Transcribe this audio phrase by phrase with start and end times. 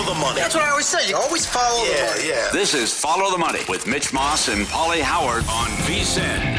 [0.00, 0.40] Always follow the, money.
[0.40, 1.08] That's what I always say.
[1.10, 2.28] You always follow the money.
[2.28, 2.48] yeah.
[2.52, 6.58] This is Follow the Money with Mitch Moss and Pauly Howard On VSIN.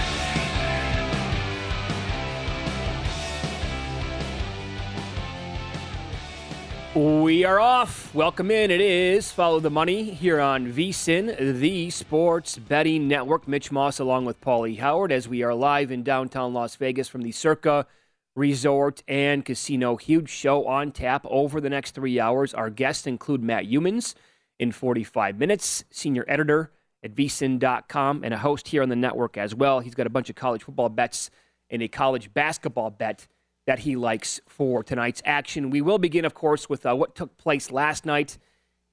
[6.94, 8.13] We are off.
[8.13, 8.69] Welcome in.
[8.69, 13.47] It is Follow the Money here on VSIN, the sports betting network.
[13.47, 17.22] Mitch Moss along with Pauly Howard as we are live in downtown Las Vegas from
[17.22, 17.88] the Circa
[18.36, 19.97] Resort and Casino.
[19.97, 22.53] Huge show on tap over the next three hours.
[22.53, 24.16] Our guests include Matt Youmans
[24.58, 26.72] in 45 minutes, senior editor
[27.03, 29.80] at vsin.com, and a host here on the network as well.
[29.80, 31.30] He's got a bunch of college football bets
[31.69, 33.28] and a college basketball bet
[33.68, 35.69] that he likes for tonight's action.
[35.69, 38.38] We will begin, of course, with uh, what took place last night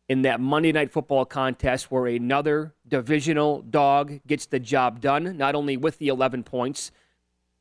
[0.08, 5.54] in that Monday Night Football contest where another divisional dog gets the job done, not
[5.54, 6.90] only with the 11 points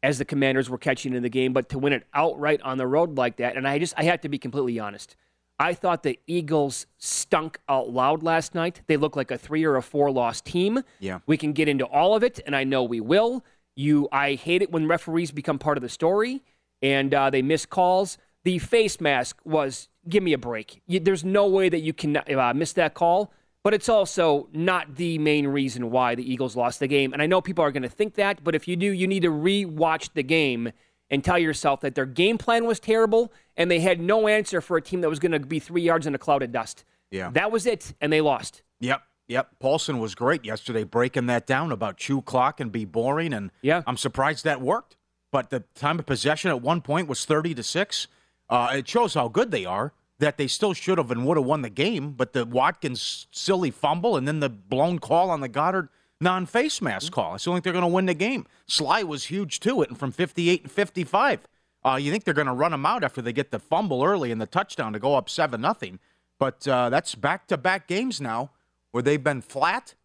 [0.03, 2.87] as the commanders were catching in the game, but to win it outright on the
[2.87, 3.57] road like that.
[3.57, 5.15] And I just, I have to be completely honest.
[5.59, 8.81] I thought the Eagles stunk out loud last night.
[8.85, 10.83] They look like a three or a four loss team.
[10.99, 11.19] Yeah.
[11.25, 13.43] We can get into all of it, and I know we will.
[13.75, 16.43] You, I hate it when referees become part of the story
[16.81, 18.17] and uh, they miss calls.
[18.43, 20.81] The face mask was give me a break.
[20.87, 23.31] You, there's no way that you can uh, miss that call,
[23.67, 27.11] but it's also not the main reason why the Eagles lost the game.
[27.11, 29.23] And I know people are going to think that, but if you do, you need
[29.23, 30.71] to re-watch the game
[31.09, 34.77] and tell yourself that their game plan was terrible and they had no answer for
[34.77, 36.85] a team that was going to be three yards in a cloud of dust.
[37.11, 37.29] Yeah.
[37.31, 38.61] That was it, and they lost.
[38.79, 39.49] Yep, yep.
[39.59, 43.83] Paulson was great yesterday, breaking that down about chew clock and be boring, and Yeah.
[43.85, 44.95] I'm surprised that worked.
[45.29, 48.07] But the time of possession at one point was 30 to six.
[48.49, 49.91] Uh, it shows how good they are.
[50.19, 53.69] That they still should have and would have won the game, but the Watkins silly
[53.69, 55.89] fumble and then the blown call on the Goedert
[56.19, 57.33] non-face mask call.
[57.33, 58.47] I still think they're going to win the game.
[58.65, 61.47] Sly was huge too, it and from 58 and 55.
[61.85, 64.31] Uh, you think they're going to run them out after they get the fumble early
[64.31, 65.99] and the touchdown to go up seven nothing?
[66.39, 68.51] But uh, that's back-to-back games now
[68.91, 69.95] where they've been flat,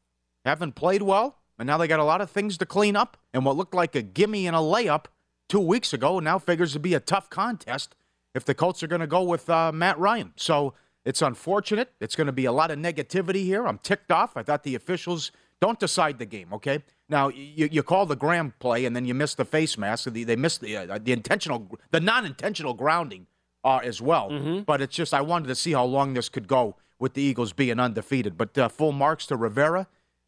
[0.44, 3.16] haven't played well, and now they got a lot of things to clean up.
[3.32, 5.06] And what looked like a gimme and a layup
[5.48, 7.94] two weeks ago now figures to be a tough contest
[8.34, 10.32] if the Colts are going to go with uh, Matt Ryan.
[10.36, 11.92] So it's unfortunate.
[12.00, 13.66] It's going to be a lot of negativity here.
[13.66, 14.36] I'm ticked off.
[14.36, 16.52] I thought the officials don't decide the game.
[16.52, 20.04] Okay, now you, you call the Graham play and then you miss the face mask.
[20.04, 23.26] They, they missed the uh, the intentional, the non-intentional grounding
[23.64, 24.62] uh, as well.
[24.66, 27.52] But it's just I wanted to see how long this could go with the Eagles
[27.52, 28.36] being undefeated.
[28.36, 29.86] But uh, full marks to Rivera.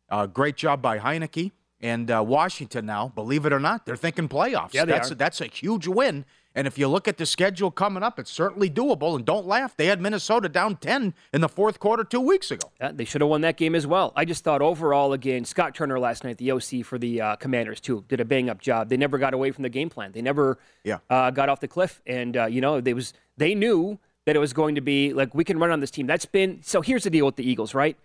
[0.08, 1.50] Uh, great job by Heinicke
[1.80, 2.86] and uh, Washington.
[2.86, 4.74] Now, believe it or not, they're thinking playoffs.
[4.74, 5.14] Yeah, they that's are.
[5.16, 6.24] that's a huge win.
[6.56, 9.16] And if you look at the schedule coming up, it's certainly doable.
[9.16, 12.70] And don't laugh, they had Minnesota down ten in the fourth quarter two weeks ago.
[12.80, 14.12] Yeah, they should have won that game as well.
[14.14, 17.80] I just thought overall, again, Scott Turner last night, the OC for the uh, Commanders
[17.80, 18.88] too, did a bang up job.
[18.88, 20.12] They never got away from the game plan.
[20.12, 20.98] They never Yeah.
[21.10, 24.38] uh, got off the cliff, and uh, you know they was they knew that it
[24.38, 26.06] was going to be like we can run on this team.
[26.06, 26.82] That's been so.
[26.82, 27.96] Here's the deal with the Eagles, right?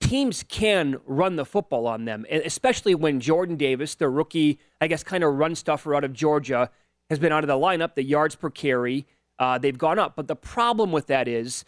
[0.00, 5.02] Teams can run the football on them, especially when Jordan Davis, the rookie, I guess,
[5.02, 6.70] kind of run stuffer out of Georgia,
[7.10, 7.94] has been out of the lineup.
[7.94, 9.06] The yards per carry,
[9.38, 10.16] uh, they've gone up.
[10.16, 11.64] But the problem with that is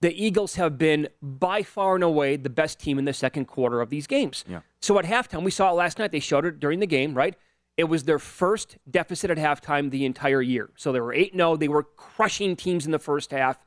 [0.00, 3.80] the Eagles have been by far and away the best team in the second quarter
[3.80, 4.44] of these games.
[4.48, 4.60] Yeah.
[4.80, 6.12] So at halftime, we saw it last night.
[6.12, 7.36] They showed it during the game, right?
[7.76, 10.70] It was their first deficit at halftime the entire year.
[10.76, 11.56] So they were 8 0.
[11.56, 13.64] They were crushing teams in the first half,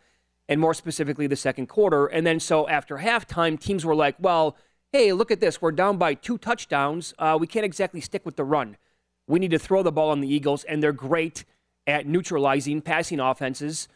[0.48, 2.06] and more specifically the second quarter.
[2.06, 4.58] And then so after halftime, teams were like, well,
[4.92, 5.62] hey, look at this.
[5.62, 7.14] We're down by two touchdowns.
[7.18, 8.78] Uh, we can't exactly stick with the run.
[9.28, 11.46] We need to throw the ball on the Eagles, and they're great
[11.88, 13.88] at neutralizing passing offenses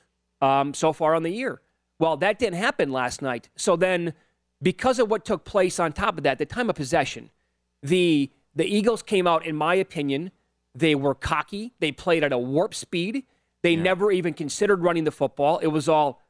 [0.41, 1.61] um, so far on the year.
[1.99, 3.49] Well, that didn't happen last night.
[3.55, 4.13] So then,
[4.61, 7.29] because of what took place on top of that, the time of possession,
[7.83, 10.31] the the Eagles came out, in my opinion,
[10.73, 11.73] they were cocky.
[11.79, 13.23] They played at a warp speed.
[13.61, 13.83] They yeah.
[13.83, 15.59] never even considered running the football.
[15.59, 16.21] It was all,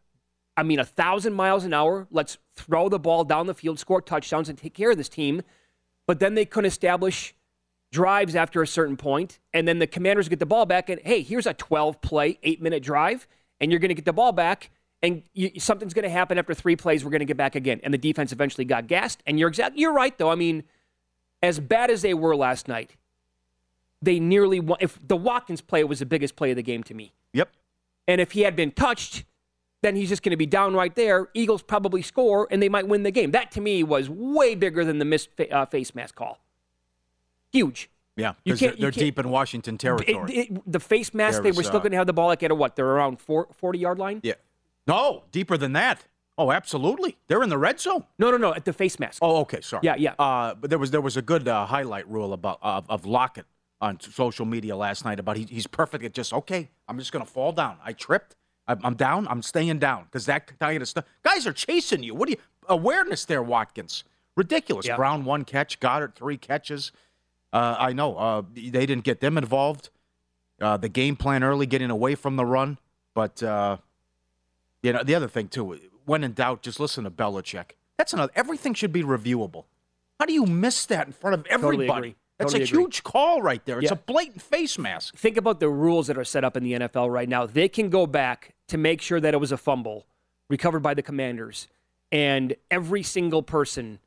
[0.57, 2.07] I mean, a thousand miles an hour.
[2.11, 5.41] Let's throw the ball down the field, score touchdowns, and take care of this team.
[6.07, 7.35] But then they couldn't establish
[7.91, 11.21] drives after a certain point, and then the commanders get the ball back, and hey,
[11.21, 13.27] here's a 12 play, eight minute drive,
[13.59, 14.71] and you're going to get the ball back,
[15.01, 17.03] and you, something's going to happen after three plays.
[17.03, 19.23] We're going to get back again, and the defense eventually got gassed.
[19.25, 20.29] And you're exactly you're right though.
[20.29, 20.63] I mean,
[21.41, 22.95] as bad as they were last night,
[24.01, 24.77] they nearly won.
[24.81, 27.13] If the Watkins play was the biggest play of the game to me.
[27.33, 27.49] Yep.
[28.07, 29.23] And if he had been touched,
[29.81, 31.29] then he's just going to be down right there.
[31.33, 33.31] Eagles probably score, and they might win the game.
[33.31, 36.39] That to me was way bigger than the missed uh, face mask call.
[37.51, 37.89] Huge.
[38.15, 40.33] Yeah, because they're, they're deep in Washington territory.
[40.35, 42.51] It, it, the face mask, they were still going to have the ball like at
[42.51, 42.75] a what?
[42.75, 44.19] They're around four, 40 yard line?
[44.23, 44.33] Yeah.
[44.87, 46.05] No, deeper than that.
[46.37, 47.17] Oh, absolutely.
[47.27, 48.05] They're in the red zone.
[48.17, 48.53] No, no, no.
[48.53, 49.19] At the face mask.
[49.21, 49.59] Oh, okay.
[49.61, 49.81] Sorry.
[49.83, 50.13] Yeah, yeah.
[50.17, 53.45] Uh, but there was there was a good uh, highlight rule about uh, of Lockett
[53.81, 56.69] on social media last night about he, he's perfect at just okay.
[56.87, 57.77] I'm just gonna fall down.
[57.83, 58.37] I tripped.
[58.67, 59.27] I'm, I'm down.
[59.27, 61.03] I'm staying down because that kind of stuff.
[61.23, 62.15] Guys are chasing you.
[62.15, 64.05] What do you awareness there, Watkins?
[64.37, 64.87] Ridiculous.
[64.87, 64.95] Yeah.
[64.95, 65.81] Brown one catch.
[65.81, 66.93] Goedert three catches.
[67.51, 69.89] Uh, I know uh, they didn't get them involved.
[70.61, 72.77] Uh, the game plan early, getting away from the run,
[73.13, 73.77] but uh,
[74.83, 75.79] you know the other thing too
[76.09, 77.71] when in doubt, just listen to Belichick.
[77.97, 78.31] That's another.
[78.35, 79.65] Everything should be reviewable.
[80.19, 81.85] How do you miss that in front of everybody?
[81.87, 82.83] Totally That's totally a agree.
[82.83, 83.77] huge call right there.
[83.79, 83.93] It's yeah.
[83.93, 85.15] a blatant face mask.
[85.15, 87.45] Think about the rules that are set up in the NFL right now.
[87.45, 90.07] They can go back to make sure that it was a fumble
[90.49, 91.67] recovered by the commanders.
[92.11, 93.99] And every single person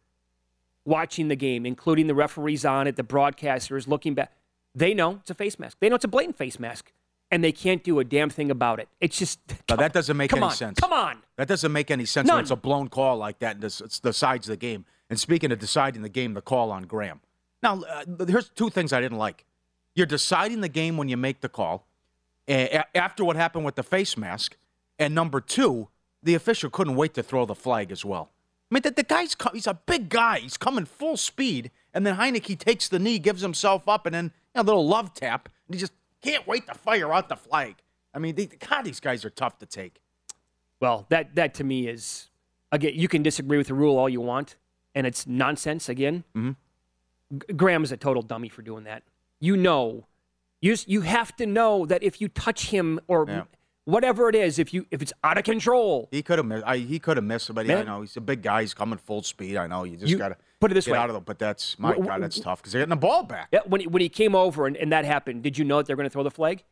[0.85, 4.33] watching the game, including the referees on it, the broadcasters looking back,
[4.75, 5.79] they know it's a face mask.
[5.81, 6.93] They know it's a blatant face mask
[7.33, 8.89] and they can't do a damn thing about it.
[9.01, 9.41] It's just
[9.71, 10.79] no, that doesn't make any on, sense.
[10.79, 12.37] Come on, that doesn't make any sense None.
[12.37, 13.57] when it's a blown call like that.
[13.57, 14.85] And it decides the game.
[15.11, 17.21] And speaking of deciding the game, the call on Graham.
[17.63, 19.45] Now, uh, here's two things I didn't like.
[19.95, 21.87] You're deciding the game when you make the call.
[22.49, 24.57] Uh, after what happened with the face mask,
[24.99, 25.89] and number two,
[26.23, 28.31] the official couldn't wait to throw the flag as well.
[28.73, 30.39] I mean, the, the guy's he's a big guy.
[30.39, 34.25] He's coming full speed, and then Heinicke takes the knee, gives himself up, and then
[34.25, 35.93] you know, a little love tap, and he just
[36.23, 37.75] can't wait to fire out the flag.
[38.15, 40.01] I mean, they, God, these guys are tough to take.
[40.81, 42.31] Well, that that to me is
[42.71, 42.93] again.
[42.95, 44.57] You can disagree with the rule all you want,
[44.95, 45.91] and it's nonsense.
[45.91, 46.53] Again, mm-hmm.
[47.41, 49.03] G- Graham is a total dummy for doing that.
[49.39, 50.07] You know,
[50.63, 53.43] you you have to know that if you touch him or yeah.
[53.85, 56.65] Whatever it is, if you if it's out of control, he could have missed.
[56.67, 58.63] I, he could have missed, but I know he's a big guy.
[58.63, 59.57] He's coming full speed.
[59.57, 60.99] I know you just you, gotta put it this get way.
[60.99, 61.21] out of the.
[61.21, 63.49] But that's my w- God, that's tough because they're getting the ball back.
[63.53, 65.87] Yeah, when he, when he came over and, and that happened, did you know that
[65.87, 66.65] they're going to throw the flag?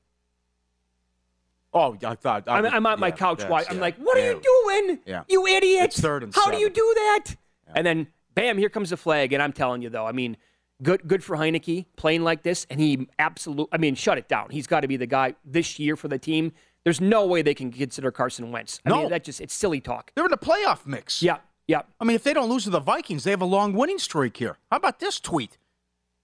[1.72, 3.44] Oh, I thought I am I'm, at yeah, my couch.
[3.44, 3.64] Why?
[3.68, 4.98] I'm yeah, like, what yeah, are you doing?
[5.06, 5.22] Yeah.
[5.28, 5.84] You idiot!
[5.84, 6.58] It's third and How seven.
[6.58, 7.36] do you do that?
[7.74, 8.58] And then, bam!
[8.58, 9.32] Here comes the flag.
[9.32, 10.36] And I'm telling you, though, I mean,
[10.82, 13.68] good good for Heinicke playing like this, and he absolutely.
[13.70, 14.50] I mean, shut it down.
[14.50, 16.52] He's got to be the guy this year for the team.
[16.84, 18.80] There's no way they can consider Carson Wentz.
[18.84, 19.00] I no.
[19.00, 20.12] mean, that just it's silly talk.
[20.14, 21.22] They're in the playoff mix.
[21.22, 21.82] Yeah, yeah.
[22.00, 24.36] I mean, if they don't lose to the Vikings, they have a long winning streak
[24.36, 24.58] here.
[24.70, 25.58] How about this tweet?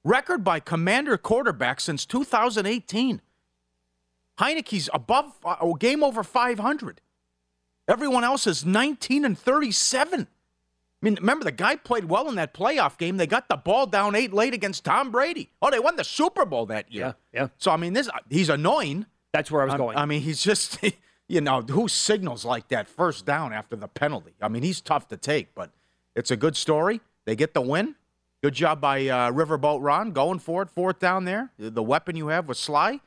[0.05, 3.21] Record by Commander quarterback since 2018.
[4.39, 7.01] Heinicke's above uh, game over 500.
[7.89, 10.21] Everyone else is 19 and 37.
[10.21, 13.17] I mean, remember the guy played well in that playoff game.
[13.17, 15.51] They got the ball down eight late against Tom Brady.
[15.61, 17.17] Oh, they won the Super Bowl that year.
[17.33, 17.49] Yeah, yeah.
[17.59, 19.07] So I mean, this he's annoying.
[19.37, 19.97] That's where I was I, going.
[19.97, 20.79] I mean, he's just
[21.29, 24.35] you know who signals like that first down after the penalty.
[24.41, 25.71] I mean, he's tough to take, but
[26.15, 27.01] it's a good story.
[27.25, 27.95] They get the win.
[28.43, 31.51] Good job by uh, Riverboat Ron going for it, fourth down there.
[31.59, 33.01] The weapon you have was Sly.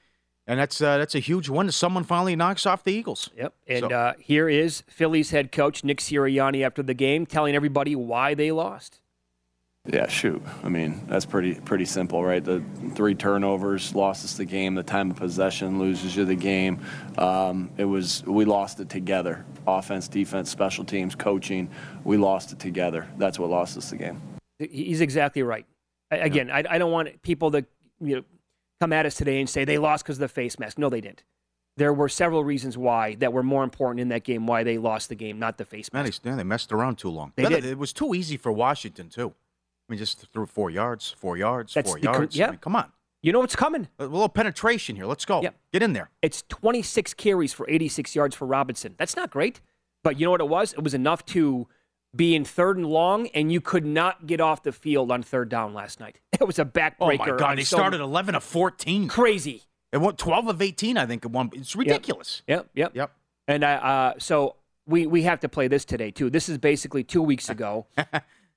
[0.47, 1.71] And that's uh, that's a huge win.
[1.71, 3.29] Someone finally knocks off the Eagles.
[3.37, 3.53] Yep.
[3.67, 7.95] And So- uh, here is Phillies head coach Nick Sirianni after the game telling everybody
[7.95, 8.98] why they lost.
[9.91, 10.41] Yeah, shoot.
[10.63, 12.43] I mean, that's pretty pretty simple, right?
[12.43, 14.75] The three turnovers lost us the game.
[14.75, 16.79] The time of possession loses you the game.
[17.17, 19.45] Um, it was we lost it together.
[19.65, 21.69] Offense, defense, special teams, coaching.
[22.03, 23.07] We lost it together.
[23.17, 24.21] That's what lost us the game.
[24.59, 25.65] He's exactly right.
[26.11, 27.65] Again, I, I don't want people to
[27.99, 28.23] you know
[28.79, 30.77] come at us today and say they lost because of the face mask.
[30.77, 31.23] No, they didn't.
[31.77, 34.45] There were several reasons why that were more important in that game.
[34.45, 35.93] Why they lost the game, not the face mask.
[35.93, 36.21] Man, mask.
[36.23, 37.31] they, yeah, they messed around too long.
[37.35, 37.65] They The did.
[37.65, 39.33] It was too easy for Washington too.
[39.89, 42.35] I mean, just threw four yards, four yards, That's four the yards.
[42.35, 42.47] yeah.
[42.47, 42.91] I mean, come on,
[43.23, 43.87] You know what's coming?
[43.97, 45.05] a little penetration here.
[45.05, 45.41] Let's go.
[45.41, 45.55] Yep.
[45.73, 46.11] Get in there.
[46.21, 48.95] It's 26 carries for 86 yards for Robinson.
[48.99, 49.61] That's not great,
[50.03, 50.73] but you know what it was?
[50.73, 51.67] It was enough to
[52.15, 55.49] be in third and long, and you could not get off the field on third
[55.49, 56.19] down last night.
[56.39, 56.95] It was a backbreaker.
[57.01, 57.57] Oh my God!
[57.57, 59.07] They so- started 11 of 14.
[59.09, 59.63] crazy.
[59.91, 61.25] It went 12 of 18, I think.
[61.25, 62.43] At one, it's ridiculous.
[62.47, 62.91] Yep, yep.
[62.95, 63.11] Yep.
[63.47, 64.55] And I, uh, so
[64.85, 66.29] we we have to play this today too.
[66.29, 67.87] This is basically two weeks ago.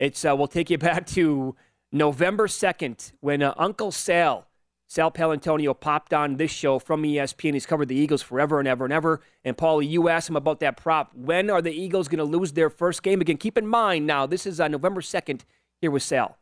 [0.03, 1.55] It's uh, we'll take you back to
[1.93, 4.49] November second when uh, Uncle Sal
[4.89, 7.55] Sal Paolantonio popped on this show from ESPN.
[7.55, 9.21] He's covered the Eagles forever and ever and ever.
[9.45, 11.15] And Paulie, you asked him about that prop.
[11.15, 13.37] When are the Eagles going to lose their first game again?
[13.37, 15.45] Keep in mind now this is uh, November second.
[15.81, 16.37] Here with Sal.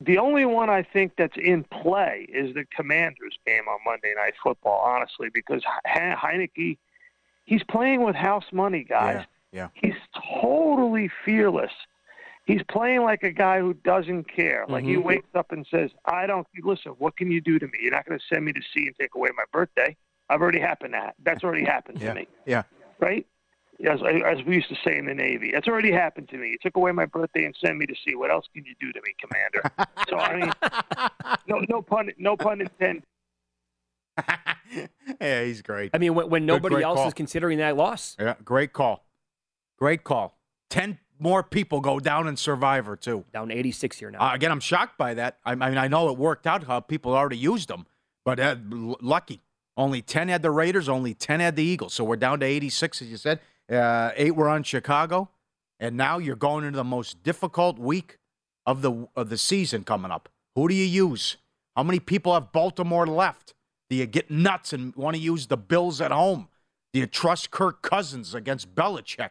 [0.00, 4.32] The only one I think that's in play is the Commanders game on Monday Night
[4.42, 6.78] Football, honestly, because He- Heinicke,
[7.44, 9.26] he's playing with house money, guys.
[9.52, 9.90] Yeah, Yeah.
[9.90, 10.00] He's
[10.40, 11.72] totally fearless.
[12.50, 14.64] He's playing like a guy who doesn't care.
[14.68, 15.04] Like he Mhm.
[15.04, 16.92] wakes up and says, "I don't listen.
[16.92, 17.74] What can you do to me?
[17.80, 19.96] You're not going to send me to sea and take away my birthday.
[20.28, 21.14] I've already happened that.
[21.22, 22.08] That's already happened Yeah.
[22.08, 22.62] to me, Yeah.
[22.98, 23.24] right?
[23.88, 26.48] As, as we used to say in the Navy, that's already happened to me.
[26.50, 28.14] You took away my birthday and sent me to sea.
[28.16, 29.62] What else can you do to me, Commander?
[30.08, 30.52] so I mean,
[31.46, 33.04] no, no pun, no pun intended.
[35.20, 35.90] yeah, he's great.
[35.94, 37.08] I mean, when, when nobody great else call.
[37.08, 38.16] is considering that loss.
[38.20, 39.06] Yeah, great call.
[39.78, 40.36] Great call.
[40.68, 43.24] 10 more people go down in Survivor, too.
[43.32, 44.20] Down 86 here now.
[44.30, 45.38] Uh, again, I'm shocked by that.
[45.44, 47.86] I, I mean, I know it worked out how people already used them,
[48.24, 49.40] but uh, l- lucky.
[49.76, 51.94] Only 10 had the Raiders, only 10 had the Eagles.
[51.94, 53.40] So we're down to 86, as you said.
[53.70, 55.30] Uh, eight were on Chicago.
[55.78, 58.18] And now you're going into the most difficult week
[58.66, 60.28] of the of the season coming up.
[60.54, 61.38] Who do you use?
[61.74, 63.54] How many people have Baltimore left?
[63.88, 66.48] Do you get nuts and want to use the Bills at home?
[66.92, 69.30] Do you trust Kirk Cousins against Belichick?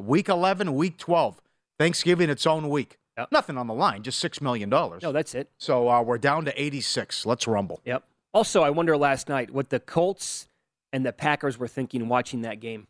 [0.00, 1.40] Week 11, week 12.
[1.78, 2.98] Thanksgiving, its own week.
[3.18, 3.28] Yep.
[3.32, 4.68] Nothing on the line, just $6 million.
[4.68, 5.50] No, that's it.
[5.58, 7.24] So uh, we're down to 86.
[7.26, 7.80] Let's rumble.
[7.84, 8.02] Yep.
[8.34, 10.48] Also, I wonder last night what the Colts
[10.92, 12.86] and the Packers were thinking watching that game.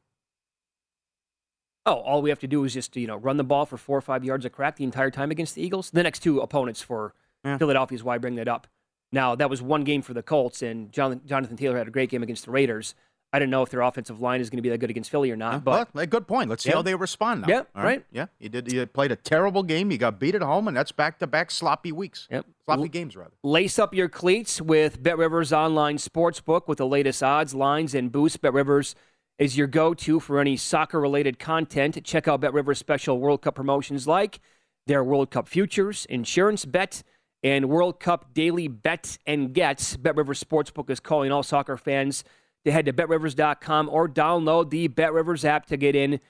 [1.85, 3.97] Oh, all we have to do is just you know run the ball for four
[3.97, 5.91] or five yards a crack the entire time against the Eagles.
[5.91, 7.59] The next two opponents for Yeah.
[7.59, 8.67] Philadelphia is why I bring that up.
[9.13, 12.11] Now that was one game for the Colts, and Jon- Jonathan Taylor had a great
[12.11, 12.97] game against the Raiders.
[13.37, 15.31] I don't know if their offensive line is going to be that good against Philly
[15.31, 16.49] or not, uh, but Well, a good point.
[16.49, 16.76] Let's see Yeah.
[16.76, 17.49] how they respond now.
[17.49, 18.02] Yeah, All right.
[18.11, 18.73] Yeah, you did.
[18.73, 19.90] You played a terrible game.
[19.90, 22.26] You got beat at home, and that's back to back sloppy weeks.
[22.31, 22.47] Yep.
[22.64, 23.33] Sloppy games, rather.
[23.43, 28.11] Lace up your cleats with Bet Rivers Online Sportsbook with the latest odds, lines, and
[28.11, 28.38] boosts.
[28.38, 28.95] Bet Rivers
[29.38, 32.02] is your go to for any soccer related content.
[32.05, 34.40] Check out Bet Rivers' special World Cup promotions like
[34.87, 37.02] their World Cup futures, insurance bet,
[37.43, 39.97] and World Cup daily bets and gets.
[39.99, 42.25] Bet Rivers Sportsbook is calling all soccer fans
[42.66, 46.20] to head to betrivers.com or download the BetRivers app to get in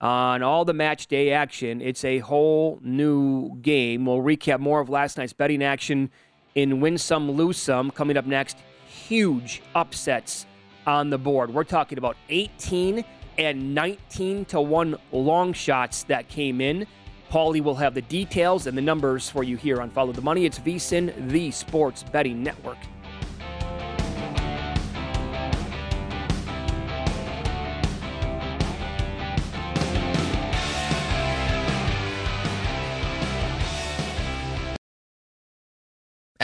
[0.00, 1.82] on all the match day action.
[1.82, 4.06] It's a whole new game.
[4.06, 6.10] We'll recap more of last night's betting action
[6.54, 8.56] in Win Some, Lose Some coming up next.
[8.86, 10.46] Huge upsets
[10.86, 11.52] on the board.
[11.52, 13.04] We're talking about 18
[13.36, 16.86] and 19 to 1 long shots that came in.
[17.30, 20.46] Paulie will have the details and the numbers for you here on Follow the Money.
[20.46, 22.78] It's VSIN, the sports betting network.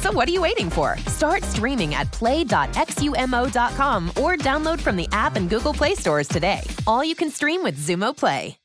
[0.00, 0.96] So what are you waiting for?
[1.06, 6.62] Start streaming at play.xumo.com or download from the app and Google Play stores today.
[6.86, 8.56] All you can stream with Xumo Play.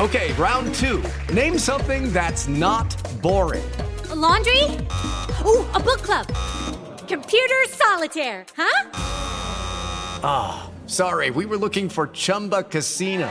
[0.00, 1.02] Okay, round two.
[1.30, 2.88] Name something that's not
[3.20, 3.70] boring.
[4.08, 4.62] A laundry?
[5.44, 6.26] Ooh, a book club.
[7.06, 8.90] Computer solitaire, huh?
[10.22, 13.30] Ah, oh, sorry, we were looking for Chumba Casino.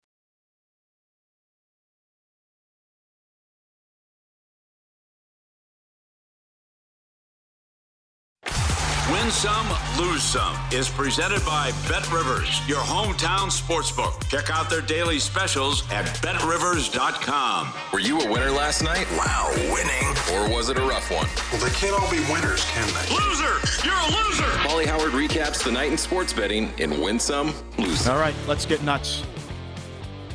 [9.31, 14.27] Win some, lose some is presented by Bet Rivers, your hometown sportsbook.
[14.27, 17.73] Check out their daily specials at betrivers.com.
[17.93, 19.07] Were you a winner last night?
[19.17, 20.09] Wow, winning.
[20.33, 21.27] Or was it a rough one?
[21.49, 23.15] Well, they can't all be winners, can they?
[23.15, 23.87] Loser!
[23.87, 24.63] You're a loser!
[24.65, 28.15] Molly Howard recaps the night in sports betting in Win Some, Lose Some.
[28.15, 29.23] All right, let's get nuts.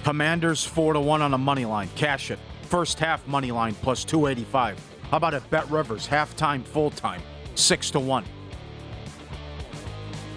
[0.04, 1.90] Commanders 4 to 1 on a money line.
[1.96, 2.38] Cash it.
[2.62, 4.80] First half money line plus 285.
[5.10, 6.08] How about at Bet Rivers?
[6.08, 7.20] Halftime, full time,
[7.56, 8.24] 6 to 1.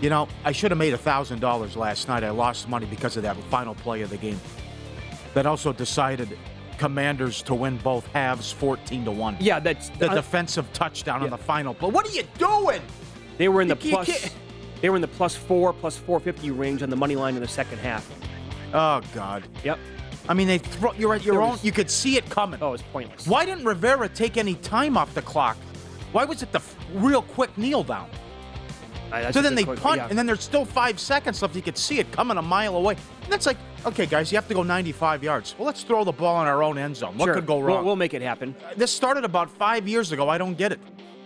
[0.01, 2.23] You know, I should have made $1,000 last night.
[2.23, 4.39] I lost money because of that final play of the game.
[5.33, 6.37] That also decided
[6.77, 9.37] Commanders to win both halves 14 to 1.
[9.41, 11.25] Yeah, that's the uh, defensive touchdown yeah.
[11.25, 11.89] on the final play.
[11.89, 12.81] What are you doing?
[13.37, 14.29] They were in the you, plus you
[14.81, 17.47] They were in the plus 4 plus 450 range on the money line in the
[17.47, 18.09] second half.
[18.73, 19.43] Oh god.
[19.63, 19.77] Yep.
[20.29, 21.51] I mean, they throw, you're at your own.
[21.51, 22.61] Was, you could see it coming.
[22.61, 23.27] Oh, it's pointless.
[23.27, 25.57] Why didn't Rivera take any time off the clock?
[26.11, 26.61] Why was it the
[26.93, 28.09] real quick kneel down?
[29.31, 30.07] So then they punt, yeah.
[30.07, 31.55] and then there's still five seconds left.
[31.55, 32.95] You could see it coming a mile away.
[33.23, 35.55] And that's like, okay, guys, you have to go 95 yards.
[35.57, 37.17] Well, let's throw the ball in our own end zone.
[37.17, 37.35] What sure.
[37.35, 37.77] could go wrong?
[37.77, 38.55] We'll, we'll make it happen.
[38.63, 40.29] Uh, this started about five years ago.
[40.29, 40.79] I don't get it.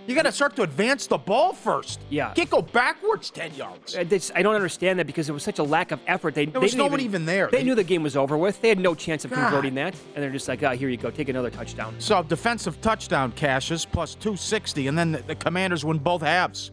[0.05, 2.01] You got to start to advance the ball first.
[2.09, 2.29] Yeah.
[2.29, 3.95] You can't go backwards 10 yards.
[3.95, 4.03] Uh,
[4.35, 6.35] I don't understand that because it was such a lack of effort.
[6.35, 7.47] They, there was they nobody even, even, there.
[7.49, 8.59] They, they, knew the game was over with.
[8.61, 9.43] They had no chance of God.
[9.43, 9.95] converting that.
[10.13, 11.09] And they're just like, ah, oh, here you go.
[11.09, 11.95] Take another touchdown.
[11.99, 16.71] So defensive touchdown cashes plus 260, and then the, the Commanders win both halves.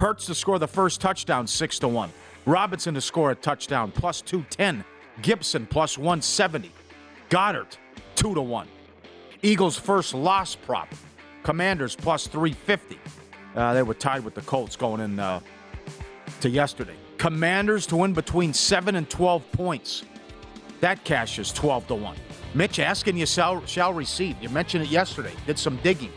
[0.00, 2.10] Hurts to score the first touchdown, 6 to 1.
[2.46, 4.82] Robinson to score a touchdown, plus 210.
[5.20, 6.72] Gibson, plus 170.
[7.28, 7.76] Goedert,
[8.14, 8.66] 2 to 1.
[9.42, 10.88] Eagles' first loss prop.
[11.42, 12.98] Commanders, plus 350.
[13.54, 15.40] Uh, they were tied with the Colts going in uh,
[16.40, 16.96] to yesterday.
[17.18, 20.04] Commanders to win between 7 and 12 points.
[20.80, 22.16] That cash is 12 to 1.
[22.54, 24.34] Mitch asking you shall, shall receive.
[24.40, 25.32] You mentioned it yesterday.
[25.46, 26.12] Did some digging.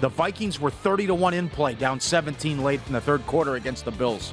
[0.00, 3.56] The Vikings were 30 to 1 in play, down 17 late in the third quarter
[3.56, 4.32] against the Bills.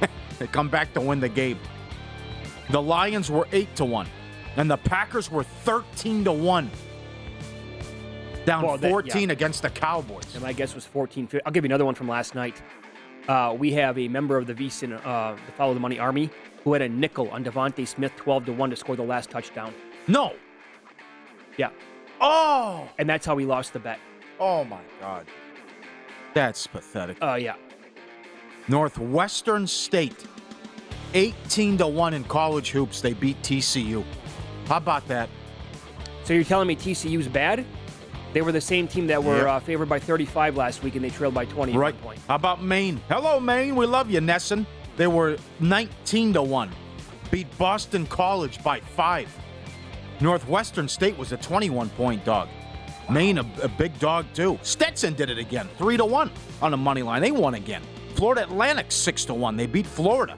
[0.38, 1.58] they come back to win the game.
[2.70, 4.06] The Lions were 8 to 1,
[4.56, 6.70] and the Packers were 13 to 1.
[8.44, 9.32] Down well, 14 yeah.
[9.32, 10.34] against the Cowboys.
[10.34, 11.28] And my guess was 14.
[11.44, 12.60] I'll give you another one from last night.
[13.28, 16.30] Uh, we have a member of the VSIN, uh, the Follow the Money Army,
[16.62, 19.74] who had a nickel on DeVonta Smith 12 to 1 to score the last touchdown.
[20.06, 20.34] No.
[21.56, 21.70] Yeah.
[22.20, 22.88] Oh.
[22.98, 23.98] And that's how we lost the bet.
[24.38, 25.26] Oh my God.
[26.34, 27.16] That's pathetic.
[27.22, 27.56] Oh, uh, yeah.
[28.68, 30.26] Northwestern State,
[31.14, 33.00] 18 to 1 in college hoops.
[33.00, 34.04] They beat TCU.
[34.66, 35.30] How about that?
[36.24, 37.64] So you're telling me TCU's bad?
[38.32, 39.46] They were the same team that were yep.
[39.46, 41.98] uh, favored by 35 last week, and they trailed by 20 right.
[42.02, 42.18] point.
[42.28, 43.00] How about Maine?
[43.08, 43.76] Hello, Maine.
[43.76, 44.66] We love you, Nesson.
[44.96, 46.70] They were 19 to 1.
[47.30, 49.34] Beat Boston College by five.
[50.20, 52.48] Northwestern State was a 21 point dog.
[53.08, 54.58] Maine, a, a, big dog too.
[54.62, 57.22] Stetson did it again, three to one on the money line.
[57.22, 57.82] They won again.
[58.14, 59.56] Florida Atlantic six to one.
[59.56, 60.36] They beat Florida.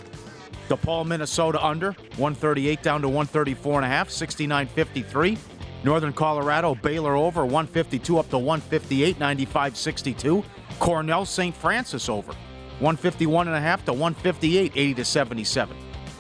[0.68, 5.38] DePaul, Minnesota under 138 down to 134 and a half, 69-53.
[5.83, 10.44] Northern Colorado, Baylor over 152 up to 158, 95-62.
[10.78, 11.57] Cornell, St.
[11.57, 12.33] Francis over
[12.81, 15.76] 151 and a half to 158, 80 to 77.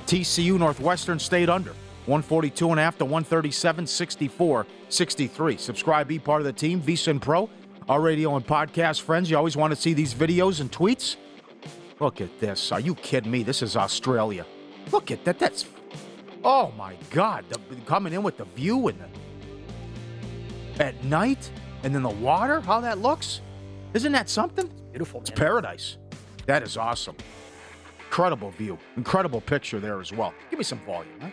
[0.06, 1.74] TCU, Northwestern State under
[2.08, 5.56] 142 and a half to 137, 64, 63.
[5.58, 7.50] Subscribe, be part of the team, VSIN Pro.
[7.86, 11.16] Our radio and podcast friends, you always want to see these videos and tweets?
[12.00, 12.72] Look at this.
[12.72, 13.42] Are you kidding me?
[13.42, 14.46] This is Australia.
[14.90, 15.38] Look at that.
[15.38, 15.66] That's.
[16.42, 17.44] Oh my God.
[17.50, 20.82] The, coming in with the view and the.
[20.82, 21.50] At night,
[21.82, 23.42] and then the water, how that looks.
[23.92, 24.70] Isn't that something?
[24.92, 25.20] Beautiful.
[25.20, 25.26] Man.
[25.28, 25.98] It's paradise.
[26.46, 27.16] That is awesome.
[28.06, 28.78] Incredible view.
[28.96, 30.32] Incredible picture there as well.
[30.50, 31.30] Give me some volume, huh?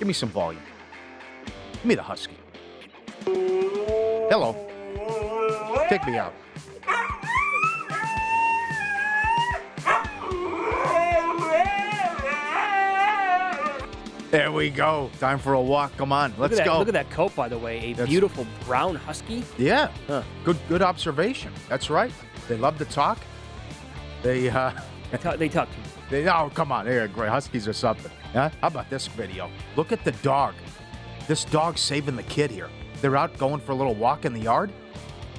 [0.00, 0.62] Give me some volume.
[1.74, 2.34] Give me the husky.
[3.26, 4.56] Hello.
[5.90, 6.32] Take me out.
[14.30, 15.10] There we go.
[15.18, 15.94] Time for a walk.
[15.96, 16.78] Come on, let's at that, go.
[16.78, 17.78] Look at that coat, by the way.
[17.78, 19.44] A That's- beautiful brown husky.
[19.58, 19.90] Yeah.
[20.44, 21.52] Good good observation.
[21.68, 22.12] That's right.
[22.48, 23.18] They love to talk.
[24.22, 24.72] They uh
[25.36, 25.76] they talk to
[26.10, 27.28] They oh come on, they're great.
[27.28, 28.10] Huskies or something.
[28.32, 29.50] How about this video?
[29.76, 30.54] Look at the dog.
[31.26, 32.68] This dog's saving the kid here.
[33.00, 34.72] They're out going for a little walk in the yard.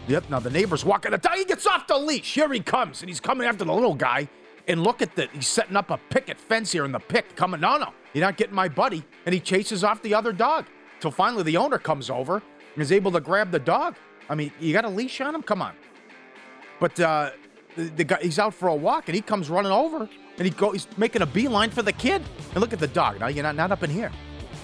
[0.08, 1.36] Yep, now the neighbor's walking the dog.
[1.36, 2.34] He gets off the leash.
[2.34, 4.28] Here he comes, and he's coming after the little guy.
[4.68, 7.62] And look at the he's setting up a picket fence here, and the pick coming.
[7.62, 9.04] No, no, you're not getting my buddy.
[9.26, 10.66] And he chases off the other dog.
[11.00, 12.36] Till finally the owner comes over
[12.74, 13.96] and is able to grab the dog.
[14.30, 15.42] I mean, you got a leash on him?
[15.42, 15.74] Come on.
[16.80, 17.32] But uh,
[17.76, 20.10] the, the guy, he's out for a walk, and he comes running over,
[20.42, 22.24] and he go, he's making a beeline for the kid.
[22.54, 23.20] And look at the dog.
[23.20, 24.12] Now you're not, not up in here.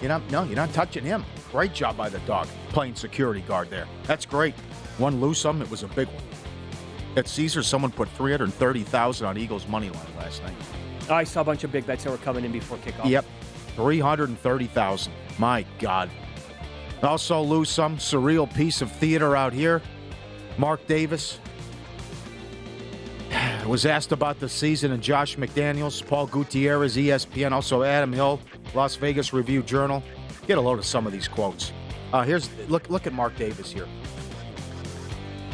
[0.01, 1.23] You're not, no, you're not touching him.
[1.51, 3.87] Great job by the dog playing security guard there.
[4.05, 4.55] That's great.
[4.97, 6.23] One loose some, it was a big one.
[7.15, 10.55] At Caesar, someone put three hundred thirty thousand on Eagles money line last night.
[11.11, 13.07] Oh, I saw a bunch of big bets that were coming in before kickoff.
[13.07, 13.25] Yep,
[13.75, 15.13] three hundred and thirty thousand.
[15.37, 16.09] My God.
[17.03, 19.83] Also lose some surreal piece of theater out here.
[20.57, 21.39] Mark Davis
[23.65, 28.39] was asked about the season and Josh McDaniels, Paul Gutierrez, ESPN, also Adam Hill,
[28.73, 30.03] Las Vegas Review Journal.
[30.47, 31.73] Get a load of some of these quotes.
[32.13, 33.87] Uh, here's look look at Mark Davis here.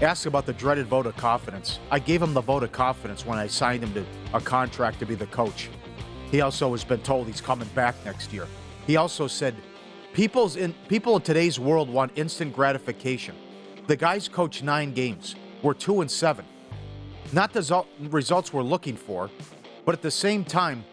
[0.01, 1.79] Asked about the dreaded vote of confidence.
[1.89, 5.05] I gave him the vote of confidence when I signed him to a contract to
[5.05, 5.69] be the coach.
[6.29, 8.47] He also has been told he's coming back next year.
[8.85, 9.55] He also said
[10.13, 13.35] people's in people in today's world want instant gratification.
[13.87, 15.35] The guys coached nine games.
[15.61, 16.45] We're two and seven.
[17.31, 19.29] Not the results we're looking for,
[19.85, 20.83] but at the same time,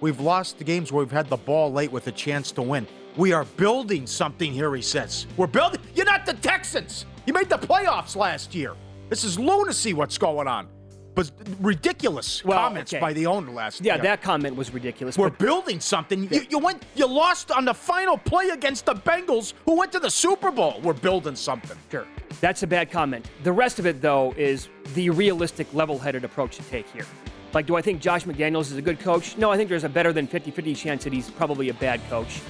[0.00, 2.86] we've lost the games where we've had the ball late with a chance to win.
[3.16, 5.26] We are building something here, he says.
[5.36, 5.80] We're building.
[5.94, 7.06] You're not the Texans.
[7.26, 8.74] You made the playoffs last year.
[9.08, 10.68] This is lunacy what's going on.
[11.14, 13.00] But ridiculous Well, comments okay.
[13.00, 13.88] by the owner last year.
[13.88, 14.02] Yeah, year.
[14.04, 15.18] that comment was ridiculous.
[15.18, 16.32] We're building something.
[16.32, 16.84] You, you went.
[16.94, 20.80] You lost on the final play against the Bengals, who went to the Super Bowl.
[20.82, 21.76] We're building something.
[21.90, 22.06] Sure.
[22.40, 23.30] That's a bad comment.
[23.42, 27.06] The rest of it, though, is the realistic, level headed approach to take here.
[27.52, 29.36] Like, do I think Josh McDaniels is a good coach?
[29.36, 32.00] No, I think there's a better than 50 50 chance that he's probably a bad
[32.08, 32.40] coach.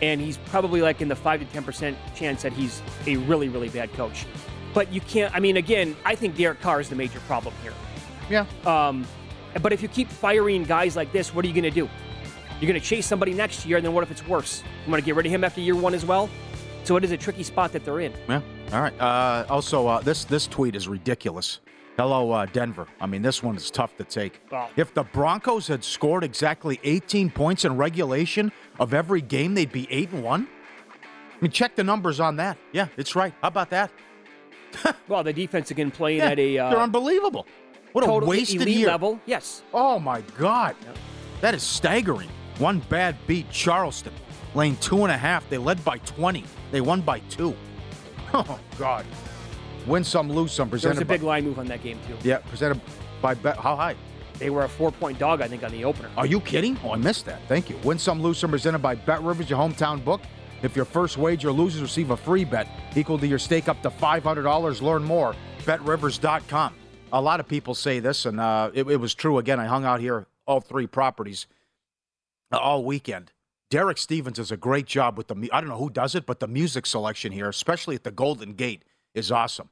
[0.00, 3.68] And he's probably like in the 5 to 10% chance that he's a really, really
[3.68, 4.26] bad coach.
[4.72, 7.74] But you can't, I mean, again, I think Derek Carr is the major problem here.
[8.30, 8.46] Yeah.
[8.66, 9.06] Um,
[9.60, 11.88] but if you keep firing guys like this, what are you going to do?
[12.60, 14.62] You're going to chase somebody next year, and then what if it's worse?
[14.84, 16.30] You want to get rid of him after year one as well?
[16.84, 18.12] So it is a tricky spot that they're in.
[18.28, 18.42] Yeah.
[18.72, 18.98] All right.
[19.00, 21.60] Uh, also, uh, this this tweet is ridiculous.
[21.96, 22.86] Hello, uh, Denver.
[23.00, 24.40] I mean, this one is tough to take.
[24.52, 24.68] Oh.
[24.76, 29.86] If the Broncos had scored exactly 18 points in regulation of every game, they'd be
[29.90, 30.48] eight and one.
[31.00, 32.58] I mean, check the numbers on that.
[32.72, 33.32] Yeah, it's right.
[33.40, 33.90] How about that?
[35.06, 37.46] Well, the defense again playing Yeah, at a uh, they're unbelievable.
[37.92, 38.88] What a total wasted elite year.
[38.88, 39.20] level.
[39.24, 39.62] Yes.
[39.72, 40.74] Oh my God,
[41.40, 42.28] that is staggering.
[42.58, 44.12] One bad beat, Charleston,
[44.54, 45.48] lane two and a half.
[45.48, 46.44] They led by 20.
[46.70, 47.54] They won by two.
[48.36, 49.06] Oh God,
[49.86, 50.68] win some, lose some.
[50.68, 52.16] Presented There was a big by, line move on that game too.
[52.24, 52.80] yeah, presented
[53.22, 53.56] by Bet.
[53.56, 53.94] How high?
[54.40, 56.10] They were a four-point dog, I think, on the opener.
[56.16, 56.76] Are you kidding?
[56.82, 57.40] Oh, I missed that.
[57.46, 57.76] Thank you.
[57.84, 58.50] Win some, lose some.
[58.50, 60.20] Presented by Bet Rivers, your hometown book.
[60.62, 63.90] If your first wager loses, receive a free bet equal to your stake up to
[63.90, 64.82] $500.
[64.82, 65.36] Learn more.
[65.60, 66.74] BetRivers.com.
[67.12, 69.38] A lot of people say this, and uh, it, it was true.
[69.38, 71.46] Again, I hung out here all three properties
[72.50, 73.30] uh, all weekend.
[73.74, 75.34] Derek Stevens does a great job with the.
[75.34, 78.12] mu- I don't know who does it, but the music selection here, especially at the
[78.12, 78.84] Golden Gate,
[79.16, 79.68] is awesome.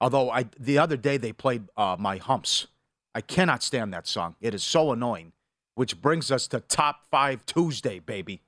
[0.00, 2.66] Although I the other day they played uh, my humps.
[3.14, 4.34] I cannot stand that song.
[4.40, 5.30] It is so annoying.
[5.76, 8.42] Which brings us to top five Tuesday, baby.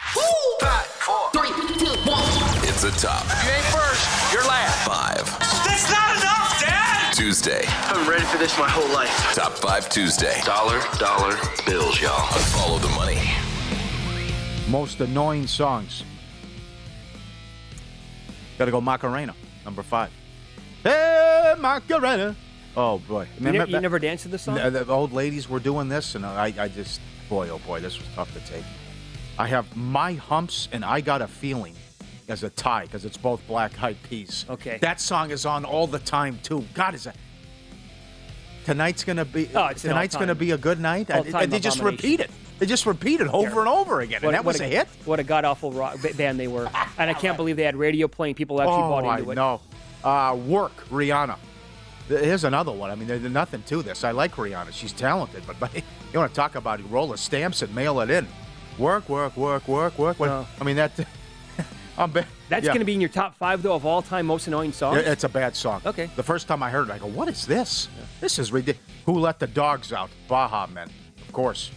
[0.00, 2.24] Five, four, three, two, one.
[2.64, 4.88] It's a top You ain't first, you're last.
[4.88, 5.26] five.
[5.66, 7.12] That's not enough, Dad!
[7.12, 7.64] Tuesday.
[7.66, 9.10] I've been ready for this my whole life.
[9.34, 10.40] Top five Tuesday.
[10.46, 11.36] Dollar, dollar
[11.66, 12.26] bills, y'all.
[12.56, 13.30] Follow the money.
[14.70, 16.04] Most annoying songs.
[18.56, 20.10] Got to go Macarena, number five.
[20.84, 22.36] Hey, Macarena.
[22.76, 24.54] Oh boy, You, ne- you never danced to this song?
[24.54, 28.06] The, old ladies were doing this, and I, I just, boy, oh boy, this was
[28.14, 28.64] tough to take.
[29.38, 31.74] I have my humps, and I got a feeling
[32.28, 34.44] as a tie because it's both Black Eyed Peas.
[34.48, 34.78] Okay.
[34.82, 36.64] that song is on all the time too.
[36.74, 37.16] God, is that
[38.64, 39.50] tonight's gonna be?
[39.52, 41.10] Oh, tonight's gonna be a good night.
[41.10, 42.30] And, all-time they just repeat it.
[42.60, 44.86] They just repeated over and over again, and that was a, hit.
[45.06, 48.06] What a god awful rock band they were, and I can't believe they had radio
[48.06, 48.34] playing.
[48.34, 49.34] People actually oh, bought I into it.
[49.34, 49.62] know.
[50.04, 51.38] Uh, work, Rihanna.
[52.06, 52.90] Here's another one.
[52.90, 54.04] I mean, there's nothing to this.
[54.04, 54.72] I like Rihanna.
[54.72, 58.10] She's talented, but, but you want to talk about roll the stamps and mail it
[58.10, 58.28] in.
[58.78, 60.20] Work, work, work, work, work.
[60.20, 60.46] What- No.
[60.60, 60.92] I mean, that.
[61.98, 62.72] I'm ba- That's yeah.
[62.72, 64.98] going to be in your top five, though, of all time most annoying songs.
[64.98, 65.80] It's a bad song.
[65.86, 66.10] Okay.
[66.16, 67.88] The first time I heard it, I go, "What is this?
[68.20, 70.10] This is ridiculous." Who let the dogs out?
[70.28, 70.88] Baha Men,
[71.20, 71.70] of course.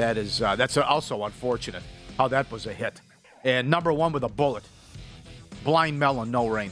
[0.00, 1.82] That is uh, that's also unfortunate
[2.16, 3.02] how that was a hit.
[3.44, 4.64] And number one with a bullet,
[5.62, 6.70] Blind Melon, No Rain.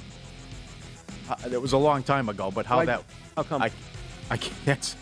[1.29, 3.05] Uh, it was a long time ago, but how Why- that?
[3.37, 3.61] how come?
[3.61, 3.71] I,
[4.31, 4.65] I can't.
[4.65, 4.97] That's,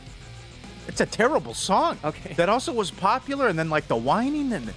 [0.89, 1.99] it's a terrible song.
[2.03, 2.35] Okay.
[2.35, 4.75] That also was popular, and then like the whining and the,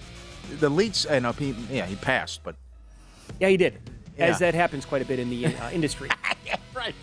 [0.58, 1.08] the leads.
[1.08, 2.56] And uh, he, yeah, he passed, but
[3.40, 3.80] Yeah, he did.
[4.16, 4.26] Yeah.
[4.26, 6.10] As that happens quite a bit in the uh, industry.
[6.76, 6.94] right.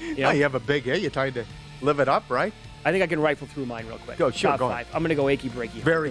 [0.00, 0.30] You yeah, know?
[0.30, 1.00] you have a big hit.
[1.00, 1.44] You're trying to
[1.82, 2.52] live it up, right?
[2.88, 4.16] I think I can rifle through mine real quick.
[4.16, 4.86] Go, sure, Top go five.
[4.94, 5.72] I'm going to go achy breaky.
[5.82, 6.10] Very,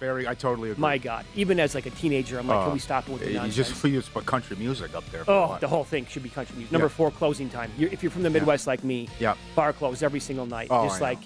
[0.00, 0.28] very.
[0.28, 0.78] I totally agree.
[0.82, 1.24] My God.
[1.34, 3.56] Even as like a teenager, I'm like, Uh, can we stop it with the nonsense?
[3.56, 5.24] just you just put country music up there.
[5.24, 6.72] for Oh, the whole thing should be country music.
[6.72, 6.92] Number Yeah.
[6.92, 7.70] four, closing time.
[7.78, 9.34] You're, if you're from the Midwest like me, Yeah.
[9.56, 10.68] bar close every single night.
[10.70, 11.18] Oh, Just I like,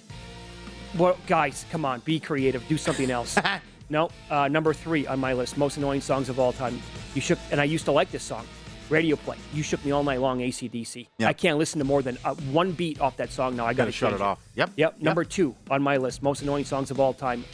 [0.97, 3.37] well, guys, come on, be creative, do something else.
[3.91, 6.81] no, uh, number three on my list, most annoying songs of all time.
[7.17, 8.47] You shook, and I used to like this song.
[8.91, 9.37] Radio play.
[9.53, 10.41] You shook me all night long.
[10.41, 11.07] ACDC.
[11.19, 11.29] Yeah.
[11.29, 13.65] I can't listen to more than uh, one beat off that song now.
[13.67, 14.39] I got to Gotta shut it off.
[14.55, 14.71] Yep.
[14.77, 15.01] Yep.
[15.01, 17.45] Number two on my list, most annoying songs of all time.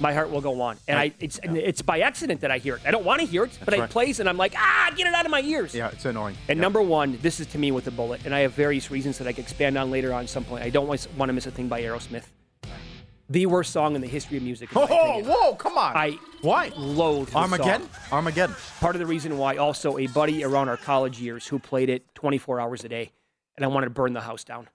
[0.00, 2.76] My heart will go on, and I it's and it's by accident that I hear
[2.76, 2.82] it.
[2.86, 5.12] I don't want to hear it, but it plays, and I'm like, ah, get it
[5.12, 5.74] out of my ears.
[5.74, 6.36] Yeah, it's annoying.
[6.48, 9.18] And number one, this is to me with a bullet, and I have various reasons
[9.18, 10.64] that I can expand on later on some point.
[10.64, 12.24] I don't want to miss a thing by Aerosmith.
[13.30, 14.70] The worst song in the history of music.
[14.74, 14.86] Oh,
[15.22, 15.96] whoa, come on.
[15.96, 16.72] I Why?
[16.76, 17.82] loathe Armageddon?
[17.82, 18.02] song.
[18.10, 18.56] Armageddon.
[18.80, 22.12] Part of the reason why, also, a buddy around our college years who played it
[22.16, 23.12] 24 hours a day,
[23.56, 24.68] and I wanted to burn the house down.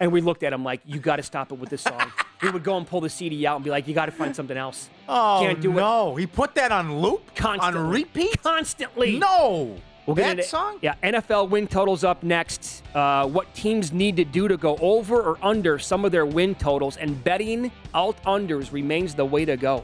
[0.00, 2.10] And we looked at him like, you got to stop it with this song.
[2.42, 4.34] we would go and pull the CD out and be like, you got to find
[4.34, 4.90] something else.
[5.08, 5.74] Oh Can't do it.
[5.76, 6.16] no!
[6.16, 7.80] He put that on loop, Constantly.
[7.80, 8.42] on repeat.
[8.42, 9.18] Constantly.
[9.20, 9.76] No,
[10.06, 10.78] We'll get that into- song.
[10.82, 12.82] Yeah, NFL win totals up next.
[12.94, 16.54] Uh, what teams need to do to go over or under some of their win
[16.54, 19.82] totals, and betting alt unders remains the way to go.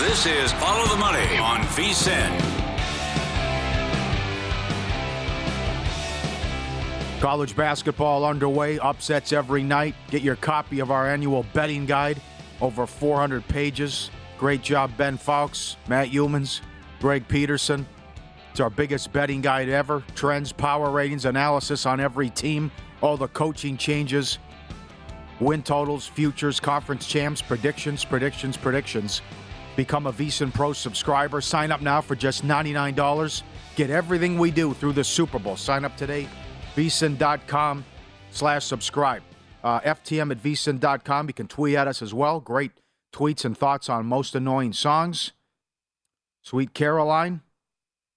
[0.00, 2.55] This is Follow the Money on VSIN.
[7.20, 9.94] College basketball underway, upsets every night.
[10.10, 12.20] Get your copy of our annual betting guide,
[12.60, 14.10] over 400 pages.
[14.38, 16.60] Great job, Ben Fawkes, Matt Youmans,
[17.00, 17.86] Greg Peterson.
[18.50, 20.04] It's our biggest betting guide ever.
[20.14, 24.38] Trends, power ratings, analysis on every team, all the coaching changes,
[25.40, 29.22] win totals, futures, conference champs, predictions, predictions, predictions.
[29.74, 31.40] Become a VSiN Pro subscriber.
[31.40, 33.42] Sign up now for just $99.
[33.74, 35.56] Get everything we do through the Super Bowl.
[35.56, 36.28] Sign up today,
[36.76, 37.84] vsin.com
[38.30, 39.22] slash subscribe.
[39.64, 41.26] Uh, FTM at vsin.com.
[41.28, 42.38] You can tweet at us as well.
[42.40, 42.72] Great
[43.12, 45.32] tweets and thoughts on most annoying songs.
[46.42, 47.40] Sweet Caroline,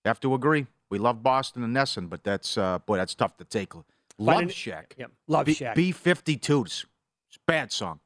[0.06, 0.68] have to agree.
[0.92, 3.74] We love Boston and Nesson, but that's uh, boy, that's tough to take.
[4.20, 4.96] Love an- Shack.
[5.00, 5.76] Yep, Love B- Shack.
[5.76, 6.66] B52s.
[6.66, 6.86] It's
[7.38, 8.00] a bad song.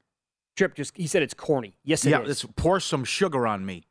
[0.55, 1.75] Trip just he said it's corny.
[1.83, 2.11] Yes, it is.
[2.11, 3.83] yeah, let's pour some sugar on me.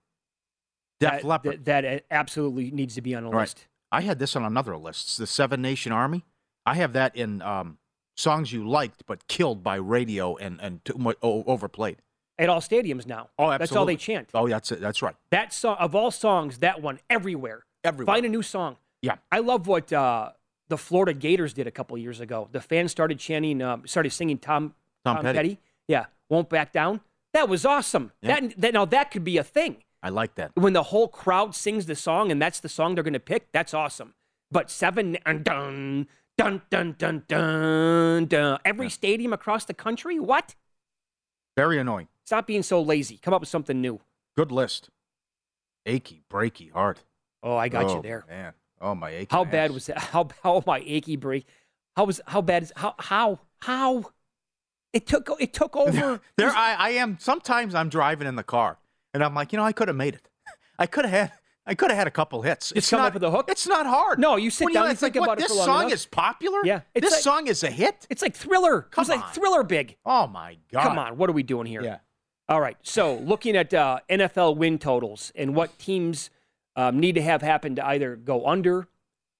[1.00, 1.64] Def that, Leppard.
[1.64, 3.40] that, that absolutely needs to be on a Right.
[3.42, 3.66] list.
[3.90, 5.06] I had this on another list.
[5.06, 6.24] It's the Seven Nation Army.
[6.66, 7.78] I have that in um,
[8.16, 11.98] songs you liked but killed by radio and and too much, o- overplayed.
[12.38, 13.28] At all stadiums now.
[13.38, 13.58] Oh, absolutely.
[13.58, 14.30] That's all they chant.
[14.34, 14.80] Oh, that's it.
[14.80, 15.14] That's right.
[15.30, 17.64] That song of all songs, that one everywhere.
[17.84, 18.12] Everywhere.
[18.14, 18.76] Find a new song.
[19.02, 19.16] Yeah.
[19.30, 20.30] I love what uh,
[20.68, 22.48] the Florida Gators did a couple years ago.
[22.50, 25.58] The fans started chanting, um, started singing Tom Tom Petty.
[25.88, 27.00] Yeah, won't back down.
[27.34, 28.12] That was awesome.
[28.22, 28.40] Yeah.
[28.40, 30.52] That, that now that could be a thing I like that.
[30.54, 33.52] when the whole crowd sings the song and that's the song they're going to pick.
[33.52, 34.14] That's awesome.
[34.50, 36.08] But seven dun dun
[36.42, 38.58] dun dun dun dun dun.
[38.64, 40.18] Every stadium across the country.
[40.18, 40.54] What?
[41.56, 42.08] Very annoying.
[42.24, 43.18] Stop being so lazy.
[43.18, 44.00] Come up with something new.
[44.36, 44.90] Good list.
[45.86, 47.04] Achy, breaky heart.
[47.42, 48.24] Oh, I got oh, you there.
[48.28, 48.52] Man.
[48.80, 49.28] Oh, my achy.
[49.30, 49.98] How bad was that?
[50.12, 51.46] How how my achy break?
[51.96, 54.04] How was how bad is how how how?
[54.92, 56.20] It took it took over.
[56.36, 57.18] There, I, I am.
[57.20, 58.78] Sometimes I'm driving in the car,
[59.14, 60.28] and I'm like, you know, I could have made it.
[60.78, 61.32] I could have had.
[61.66, 62.72] I could have had a couple hits.
[62.74, 63.46] It's not, up with a hook?
[63.48, 64.18] It's not hard.
[64.18, 65.66] No, you sit When down and it's think like, about what, it for This long
[65.66, 65.92] song enough.
[65.92, 66.60] is popular.
[66.64, 68.06] Yeah, this like- song is a hit.
[68.10, 68.88] It's like Thriller.
[68.90, 69.32] it was Come like on.
[69.32, 69.96] Thriller big.
[70.04, 70.82] Oh my god!
[70.82, 71.82] Come on, what are we doing here?
[71.82, 71.98] Yeah.
[72.48, 72.76] All right.
[72.82, 76.30] So looking at uh, NFL win totals and what teams
[76.74, 78.88] um, need to have happen to either go under,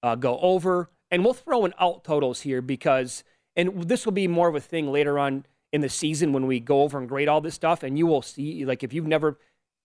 [0.01, 3.23] uh, go over, and we'll throw in out totals here because,
[3.55, 6.59] and this will be more of a thing later on in the season when we
[6.59, 9.37] go over and grade all this stuff, and you will see, like, if you've never,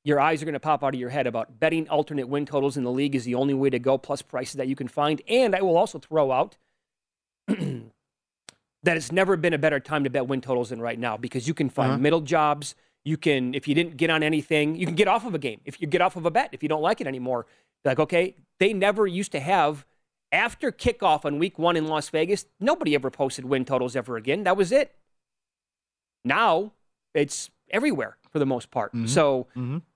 [0.04, 2.76] your eyes are going to pop out of your head about betting alternate win totals
[2.76, 5.20] in the league is the only way to go, plus prices that you can find.
[5.28, 6.56] And I will also throw out
[7.46, 11.48] that it's never been a better time to bet win totals than right now because
[11.48, 11.98] you can find Uh-huh.
[11.98, 15.34] middle jobs, You can, if you didn't get on anything, you can get off of
[15.34, 15.60] a game.
[15.64, 17.46] If you get off of a bet, if you don't like it anymore,
[17.84, 19.86] like, okay, they never used to have,
[20.30, 24.44] after kickoff on week one in Las Vegas, nobody ever posted win totals ever again.
[24.44, 24.94] That was it.
[26.24, 26.72] Now
[27.14, 28.92] it's everywhere for the most part.
[28.94, 29.06] Mm-hmm.
[29.06, 29.46] So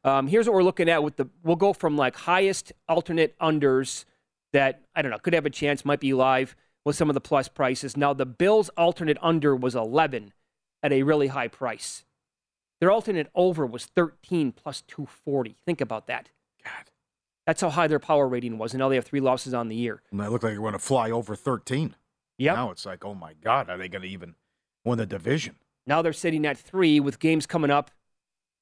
[0.05, 4.05] um, here's what we're looking at with the, we'll go from like highest alternate unders
[4.53, 7.21] that, I don't know, could have a chance, might be live with some of the
[7.21, 7.97] plus prices.
[7.97, 10.33] Now the Bills alternate under was 11
[10.83, 12.05] at a really high price.
[12.81, 15.57] Their alternate over was 13 plus 240.
[15.65, 16.31] Think about that.
[16.65, 16.91] God.
[17.47, 18.73] That's how high their power rating was.
[18.73, 20.03] And now they have three losses on the year.
[20.11, 21.95] And they look like they're going to fly over 13.
[22.39, 22.55] Yeah.
[22.55, 24.35] Now it's like, oh my God, are they going to even
[24.85, 25.57] win the division?
[25.87, 27.91] Now they're sitting at three with games coming up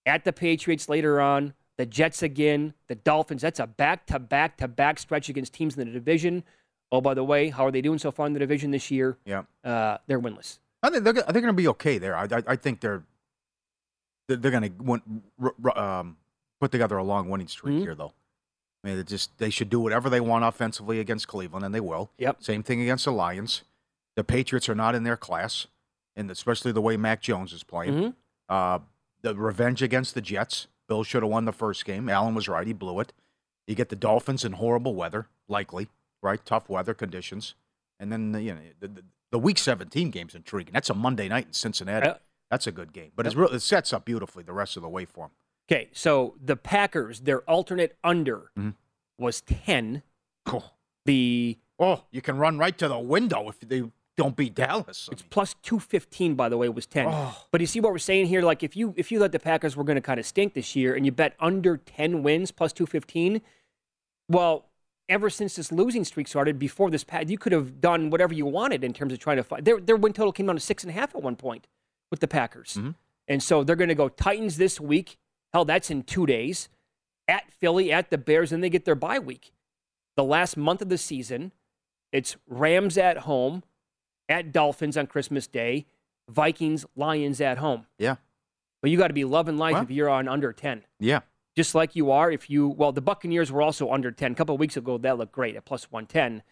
[0.06, 3.42] at the Patriots later on, the Jets again, the Dolphins.
[3.42, 6.44] That's a back to back to back stretch against teams in the division.
[6.92, 9.16] Oh, by the way, how are they doing so far in the division this year?
[9.24, 9.42] Yeah.
[9.64, 10.58] Uh, they're winless.
[10.82, 12.16] I think they're, they're going to be okay there.
[12.16, 13.02] I, I, I think they're
[14.28, 16.16] they're, they're going to um,
[16.60, 17.82] put together a long winning streak Mm-hmm.
[17.82, 18.12] here, though.
[18.84, 22.10] I mean, just they should do whatever they want offensively against Cleveland, and they will.
[22.18, 22.42] Yep.
[22.42, 23.62] Same thing against the Lions.
[24.16, 25.66] The Patriots are not in their class,
[26.16, 27.94] and especially the way Mac Jones is playing.
[27.94, 28.14] Mhm.
[28.48, 28.78] Uh,
[29.22, 30.66] the revenge against the Jets.
[30.88, 32.08] Bill should have won the first game.
[32.08, 33.12] Allen was right; he blew it.
[33.66, 35.88] You get the Dolphins in horrible weather, likely
[36.22, 37.54] right, tough weather conditions,
[37.98, 40.72] and then the, you know the, the, the Week 17 game's intriguing.
[40.74, 42.10] That's a Monday night in Cincinnati.
[42.50, 44.88] That's a good game, but it's real, it sets up beautifully the rest of the
[44.88, 45.30] way for him.
[45.70, 48.74] Okay, so the Packers, their alternate under Mhm.
[49.16, 50.02] was 10.
[50.44, 50.74] Cool.
[51.04, 53.84] The Oh, you can run right to the window if they
[54.20, 55.08] don't beat Dallas.
[55.10, 57.06] It's plus 215 by the way it was 10.
[57.08, 57.34] Oh.
[57.50, 59.76] But you see what we're saying here like if you if you thought the Packers
[59.76, 62.74] were going to kind of stink this year and you bet under 10 wins plus
[62.74, 63.40] 215,
[64.28, 64.66] well,
[65.08, 68.44] ever since this losing streak started before this pad, you could have done whatever you
[68.44, 70.84] wanted in terms of trying to find their their win total came down to six
[70.84, 71.66] and a half at one point
[72.10, 72.74] with the Packers.
[72.74, 72.90] Mm-hmm.
[73.26, 75.16] And so they're going to go Titans this week.
[75.54, 76.68] Hell, that's in two days.
[77.26, 79.52] At Philly, at the Bears, and they get their bye week.
[80.16, 81.52] The last month of the season,
[82.12, 83.62] it's Rams at home,
[84.30, 85.86] at Dolphins on Christmas Day,
[86.28, 87.86] Vikings, Lions at home.
[87.98, 88.16] Yeah,
[88.80, 90.84] But you got to be loving life Well- if you're on under 10.
[90.98, 91.20] yeah.
[91.56, 94.32] Just like you are if you, well, the Buccaneers were also under 10.
[94.32, 96.44] A couple of weeks ago, that looked great at plus 110.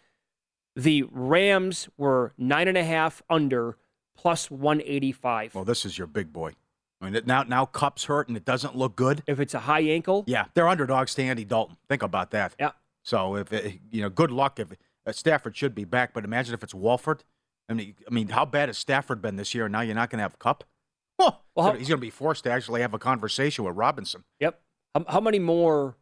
[0.75, 3.77] The Rams were nine and a half under
[4.15, 5.55] plus 185.
[5.55, 6.53] Well, this is your big boy.
[7.01, 9.23] I mean, now now Kupp's hurt and it doesn't look good.
[9.25, 11.77] If it's a high ankle, Yeah, they're underdogs to Andy Dalton.
[11.87, 12.53] Think about that.
[12.59, 12.71] Yeah.
[13.03, 14.73] So if it, you know, good luck if
[15.07, 17.23] uh, Stafford should be back, but imagine if it's Wolford.
[17.69, 19.65] I mean, I mean, how bad has Stafford been this year?
[19.65, 20.63] And now you're not going to have a Kupp.
[21.19, 24.23] Well, he's going to be forced to actually have a conversation with Robinson.
[24.39, 24.59] Yep.
[24.95, 25.97] How, how many more?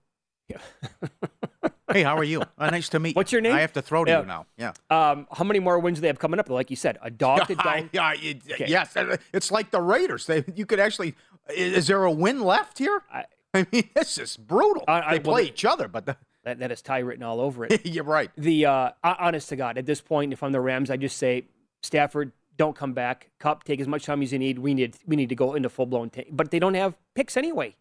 [1.91, 2.43] Hey, how are you?
[2.57, 3.13] Uh, nice to meet you.
[3.15, 3.53] What's your name?
[3.55, 4.19] I have to throw to Yeah.
[4.19, 4.45] you now.
[4.57, 4.73] Yeah.
[4.89, 6.49] Um, how many more wins do they have coming up?
[6.49, 7.89] Like you said, a dog to dog.
[7.93, 8.65] yeah, it- Okay.
[8.67, 8.93] yes.
[9.33, 10.25] It's like the Raiders.
[10.25, 11.15] They, you could actually.
[11.49, 13.01] Is, is there a win left here?
[13.11, 14.83] I- I mean, this is brutal.
[14.87, 17.39] I- I- they play the- each other, but the, That, that is tie written all
[17.39, 17.85] over it.
[17.85, 18.29] you're right.
[18.37, 21.45] the uh, honest to God, at this point, if I'm the Rams, I just say
[21.83, 23.29] Stafford, don't come back.
[23.39, 24.59] Kupp, take as much time as you need.
[24.59, 26.09] We need we need to go into full blown.
[26.09, 27.75] T- but they don't have picks anyway.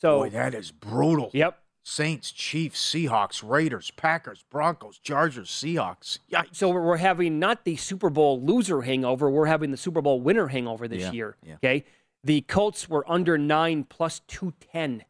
[0.00, 1.30] So Boy, that is brutal.
[1.32, 1.60] yep.
[1.86, 6.18] Saints, Chiefs, Seahawks, Raiders, Packers, Broncos, Chargers, Seahawks.
[6.28, 6.44] Yeah.
[6.50, 9.28] So we're having not the Super Bowl loser hangover.
[9.28, 11.36] We're having the Super Bowl winner hangover this Yeah, year.
[11.44, 11.54] yeah.
[11.56, 11.84] Okay.
[12.24, 15.04] The Colts were under nine plus two ten.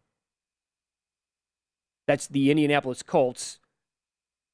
[2.07, 3.61] That's the Indianapolis Colts.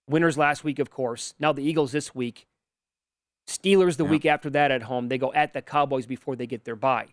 [0.09, 1.35] Winners last week, of course.
[1.39, 2.47] Now the Eagles this week.
[3.51, 4.11] Steelers the Yeah.
[4.11, 5.09] week after that at home.
[5.09, 7.09] They go at the Cowboys before they get their bye.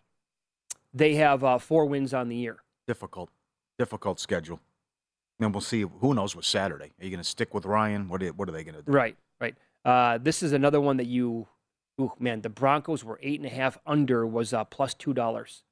[0.93, 2.57] They have uh, four wins on the year.
[2.87, 3.29] Difficult,
[3.77, 4.59] difficult schedule.
[5.39, 5.81] And we'll see.
[5.81, 6.91] Who knows what Saturday?
[6.99, 8.07] Are you going to stick with Ryan?
[8.07, 8.91] What are, what are they going to do?
[8.91, 9.55] Right, right.
[9.85, 11.47] Uh, this is another one that you,
[12.01, 15.63] ooh, man, the Broncos were eight and a half under was uh, plus two dollars.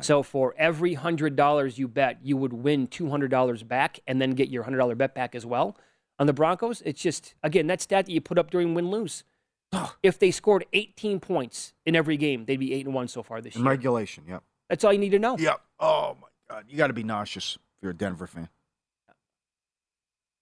[0.00, 4.22] So for every hundred dollars you bet, you would win two hundred dollars back, and
[4.22, 5.76] then get your hundred dollar bet back as well.
[6.20, 9.24] On the Broncos, it's just again that stat that you put up during win lose.
[10.02, 13.40] if they scored eighteen points in every game, they'd be eight and one so far
[13.40, 13.70] this In year.
[13.70, 14.42] regulation, yep.
[14.68, 15.36] That's all you need to know.
[15.38, 15.60] Yep.
[15.80, 16.64] Oh, my God.
[16.68, 18.48] You got to be nauseous if you're a Denver fan.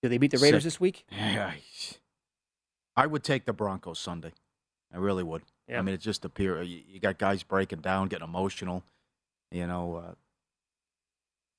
[0.03, 0.67] Do they beat the Raiders Sick.
[0.67, 1.05] this week?
[1.11, 1.53] Yeah.
[2.97, 4.33] I would take the Broncos Sunday.
[4.93, 5.43] I really would.
[5.67, 5.79] Yeah.
[5.79, 8.85] I mean, it just appear you, you got guys breaking down, getting emotional.
[9.51, 10.15] You know, uh,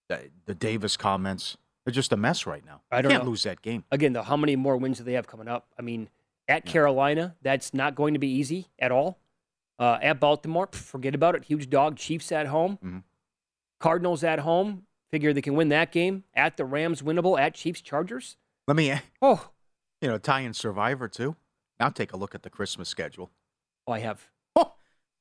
[0.09, 1.57] the, the Davis comments.
[1.85, 2.81] They're just a mess right now.
[2.91, 3.29] I don't Can't know.
[3.31, 3.83] lose that game.
[3.91, 5.67] Again, though, how many more wins do they have coming up?
[5.77, 6.09] I mean,
[6.49, 9.19] at Carolina, that's not going to be easy at all.
[9.77, 11.45] Uh, at Baltimore, forget about it.
[11.45, 11.95] Huge dog.
[11.95, 12.77] Chiefs at home.
[12.83, 13.03] Mhm.
[13.79, 14.85] Cardinals at home.
[15.11, 16.23] Figure they can win that game.
[16.35, 17.39] At the Rams, winnable.
[17.39, 18.35] At Chiefs, Chargers.
[18.67, 19.49] Let me, Oh,
[20.01, 21.35] you know, tie in Survivor too.
[21.79, 23.31] Now take a look at the Christmas schedule.
[23.87, 24.27] oh I have.
[24.55, 24.73] Oh,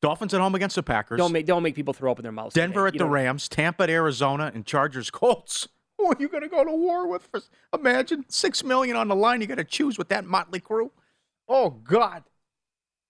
[0.03, 1.19] Dolphins at home against the Packers.
[1.19, 2.55] Don't make don't make people throw up in their mouths.
[2.55, 2.89] Denver today.
[2.89, 5.69] at You the know, Rams, Tampa at Arizona, and Chargers Colts.
[5.97, 7.23] Who are you going to go to war with?
[7.31, 7.41] For,
[7.73, 9.41] imagine six million on the line.
[9.41, 10.91] You got to choose with that motley crew.
[11.49, 12.25] Oh God,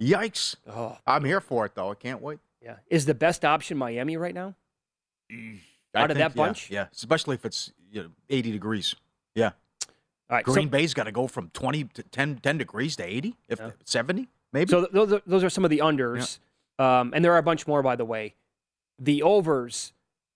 [0.01, 0.55] yikes!
[0.68, 1.91] Oh, I'm here for it though.
[1.91, 2.39] I can't wait.
[2.62, 2.76] yeah.
[2.89, 4.55] Is the best option Miami right now?
[5.95, 6.70] Out of that yeah, bunch?
[6.70, 8.95] yeah, especially if it's you know, 80 degrees.
[9.34, 9.51] Yeah,
[10.30, 10.45] All right.
[10.45, 13.61] Green so, Bay's got to go from 20 to 10, 10 degrees to 80, if
[13.84, 14.70] 70, maybe.
[14.70, 16.39] so th- those are, those are some of the unders,
[16.78, 18.34] um, and there are a bunch more by the way.
[18.99, 19.93] The overs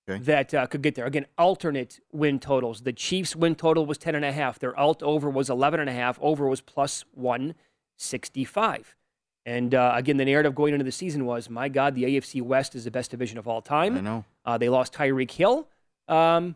[0.08, 0.20] Okay.
[0.24, 1.26] that uh, could get there again.
[1.38, 2.80] Alternate win totals.
[2.80, 4.58] The Chiefs' win total was ten and a half.
[4.58, 6.18] Their alt over was eleven and a half.
[6.20, 7.54] Over was plus one
[7.98, 8.96] sixty five.
[9.44, 12.76] And uh, again, the narrative going into the season was, my God, the AFC West
[12.76, 13.96] is the best division of all time.
[13.96, 14.24] I know.
[14.44, 15.66] Uh, they lost Tyreek Hill.
[16.06, 16.54] Um,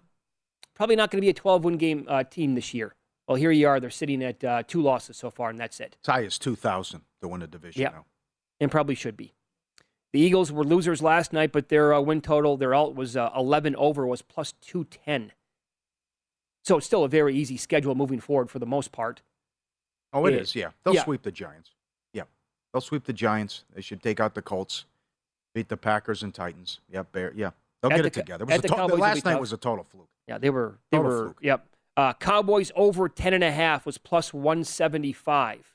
[0.74, 2.94] probably not going to be a 12 win game uh, team this year.
[3.26, 3.80] Well, here you are.
[3.80, 5.96] They're sitting at uh, two losses so far, and that's it.
[5.98, 7.88] It's high as 2,000 to win a division Yeah.
[7.88, 8.04] now.
[8.60, 9.34] And probably should be.
[10.12, 13.30] The Eagles were losers last night, but their uh, win total, their alt was uh,
[13.36, 15.32] 11 over, was plus 210.
[16.64, 19.22] So it's still a very easy schedule moving forward for the most part.
[20.12, 20.54] Oh, it is.
[20.54, 20.70] Yeah.
[20.84, 21.04] they'll Yeah.
[21.04, 21.70] sweep the Giants.
[22.12, 22.22] Yeah,
[22.72, 23.64] they'll sweep the Giants.
[23.74, 24.84] They should take out the Colts,
[25.54, 26.80] beat the Packers and Titans.
[26.88, 27.32] Yeah, Bear.
[27.34, 27.50] Yeah,
[27.82, 28.42] they'll At get the it Co- together.
[28.44, 29.40] It was at a the to- Cowboys will be last night tough.
[29.40, 30.08] was a total fluke.
[30.28, 30.78] Yeah, they were.
[30.90, 31.24] They Total were.
[31.24, 31.38] fluke.
[31.42, 31.66] Yep.
[31.96, 35.74] Uh, Cowboys over 10 and a half was plus 175.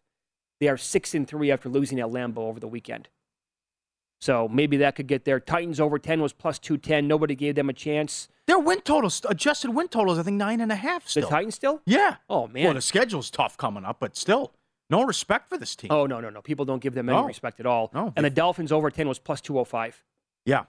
[0.59, 3.09] They are six and three after losing at Lambeau over the weekend.
[4.22, 5.39] So maybe that could get there.
[5.39, 7.07] Titans over 10 was plus 210.
[7.07, 8.30] Nobody gave them a chance.
[8.45, 11.07] Their win totals, adjusted win totals, I think nine and a half.
[11.07, 11.24] Still.
[11.24, 11.82] The Titans still?
[11.86, 12.17] Yeah.
[12.30, 12.65] Oh man.
[12.65, 14.51] Well, the schedule's tough coming up, but still,
[14.89, 15.89] no respect for this team.
[15.91, 16.41] oh no no no.
[16.41, 17.26] People don't give them any No.
[17.26, 17.89] respect at all.
[17.93, 20.03] No, And the Dolphins over 10 was plus 205.
[20.45, 20.63] Yeah.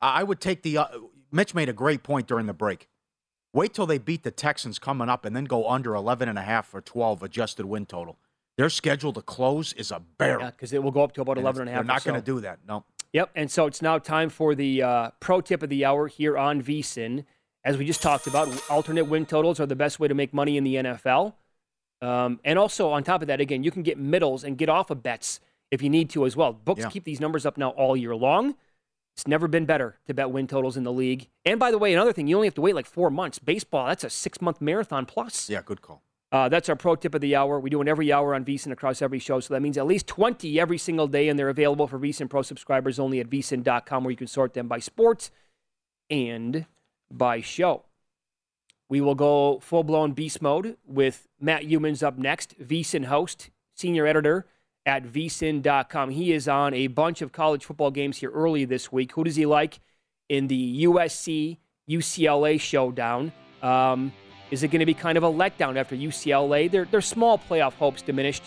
[0.00, 0.78] I would take the.
[0.78, 0.86] Uh,
[1.32, 2.88] Mitch made a great point during the break.
[3.52, 6.42] Wait till they beat the Texans coming up and then go under 11 and a
[6.42, 8.18] half or 12 adjusted win total.
[8.56, 10.42] Their schedule to close is a barrel.
[10.44, 11.80] Yeah, because it will go up to about And 11 and a half.
[11.82, 12.60] They're not going to do that.
[12.68, 12.84] No.
[13.14, 13.30] Yep.
[13.34, 16.60] And so it's now time for the uh, pro tip of the hour here on
[16.60, 17.24] VSIN.
[17.64, 20.58] As we just talked about, alternate win totals are the best way to make money
[20.58, 21.32] in the NFL.
[22.02, 24.90] Um, and also, on top of that, again, you can get middles and get off
[24.90, 25.40] of bets
[25.70, 26.52] if you need to as well.
[26.52, 26.90] Books Yeah.
[26.90, 28.56] keep these numbers up now all year long.
[29.16, 31.28] It's never been better to bet win totals in the league.
[31.46, 33.38] And by the way, another thing, you only have to wait like four months.
[33.38, 35.48] Baseball, that's a six month marathon plus.
[35.48, 36.02] Yeah, good call.
[36.34, 37.60] Uh, that's our pro tip of the hour.
[37.60, 39.38] We do it every hour on VSIN across every show.
[39.38, 42.42] So that means at least 20 every single day, and they're available for VSIN Pro
[42.42, 45.30] subscribers only at VSIN.com, where you can sort them by sports
[46.10, 46.66] and
[47.08, 47.84] by show.
[48.88, 54.04] We will go full blown beast mode with Matt Youmans up next, VSIN host, senior
[54.04, 54.44] editor
[54.84, 56.10] at VSIN.com.
[56.10, 59.12] He is on a bunch of college football games here early this week.
[59.12, 59.78] Who does he like
[60.28, 61.58] in the USC
[61.88, 63.32] UCLA showdown?
[63.62, 64.12] Um,
[64.54, 66.70] is it going to be kind of a letdown after UCLA?
[66.70, 68.44] Their, their small playoff hopes diminished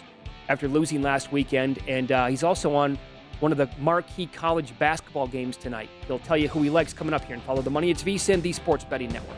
[0.48, 1.80] after losing last weekend.
[1.86, 2.98] And uh, he's also on
[3.42, 5.90] one of the marquee college basketball games tonight.
[6.08, 7.92] He'll tell you who he likes coming up here and follow the money.
[7.92, 9.38] It's VSIN, the Sports Betting Network.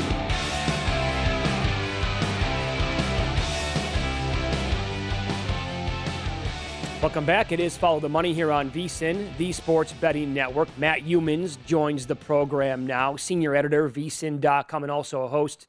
[7.01, 7.51] Welcome back.
[7.51, 10.69] It is Follow the Money here on VSIN, the Sports Betting Network.
[10.77, 15.65] Matt Youmans joins the program now, senior editor, vsin.com, and also a host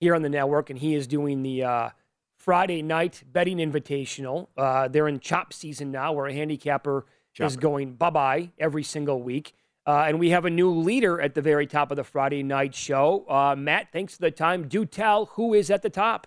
[0.00, 0.70] here on the network.
[0.70, 1.90] And he is doing the uh,
[2.36, 4.48] Friday night betting invitational.
[4.56, 7.06] Uh, they're in chop season now, where a handicapper
[7.38, 9.54] is going bye bye every single week.
[9.86, 12.74] Uh, and we have a new leader at the very top of the Friday night
[12.74, 13.24] show.
[13.28, 14.66] Uh, Matt, thanks for the time.
[14.66, 16.26] Do tell who is at the top.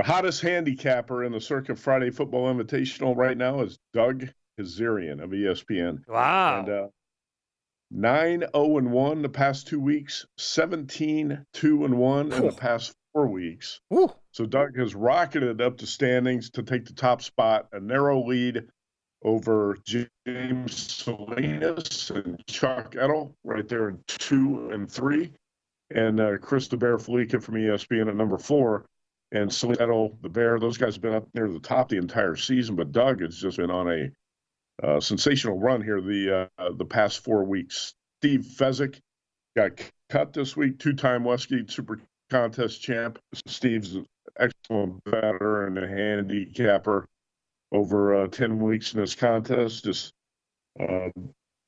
[0.00, 5.28] The hottest handicapper in the Circa Friday Football Invitational right now is Doug Kezirian of
[5.28, 6.08] ESPN.
[6.08, 6.60] Wow.
[6.60, 6.86] And uh,
[7.90, 12.94] 9 0 and 1 the past two weeks, 17 2 and 1 in the past
[13.12, 13.82] four weeks.
[14.32, 18.68] So Doug has rocketed up the standings to take the top spot, a narrow lead
[19.22, 25.34] over James Salinas and Chuck Edel right there in two and three,
[25.90, 28.86] and uh, Chris Fallica from ESPN at number four.
[29.32, 32.74] And Edel, the Bear, those guys have been up near the top the entire season,
[32.74, 34.10] but Doug has just been on a
[34.82, 37.94] uh, sensational run here the uh, the past four weeks.
[38.20, 39.00] Steve Fezzik
[39.56, 39.72] got
[40.08, 43.18] cut this week, two-time Westgate Super Contest champ.
[43.46, 44.06] Steve's an
[44.38, 47.06] excellent batter and a handicapper
[47.72, 49.84] over uh, 10 weeks in this contest.
[49.84, 50.12] Just
[50.80, 51.08] uh,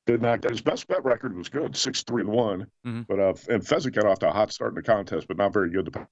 [0.05, 2.67] did not get his best bet record was good, six three and one.
[2.85, 3.07] Mhm.
[3.07, 5.53] But uh, and Fezzik got off to a hot start in the contest, but not
[5.53, 6.07] very good the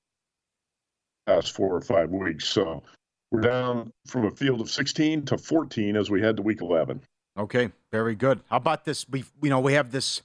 [1.26, 2.48] past four or five weeks.
[2.48, 2.84] So
[3.32, 7.02] we're down from a field of 16 to 14 as we head to week 11.
[7.38, 8.42] Okay, very good.
[8.50, 9.08] How about this?
[9.10, 10.22] We you know we have this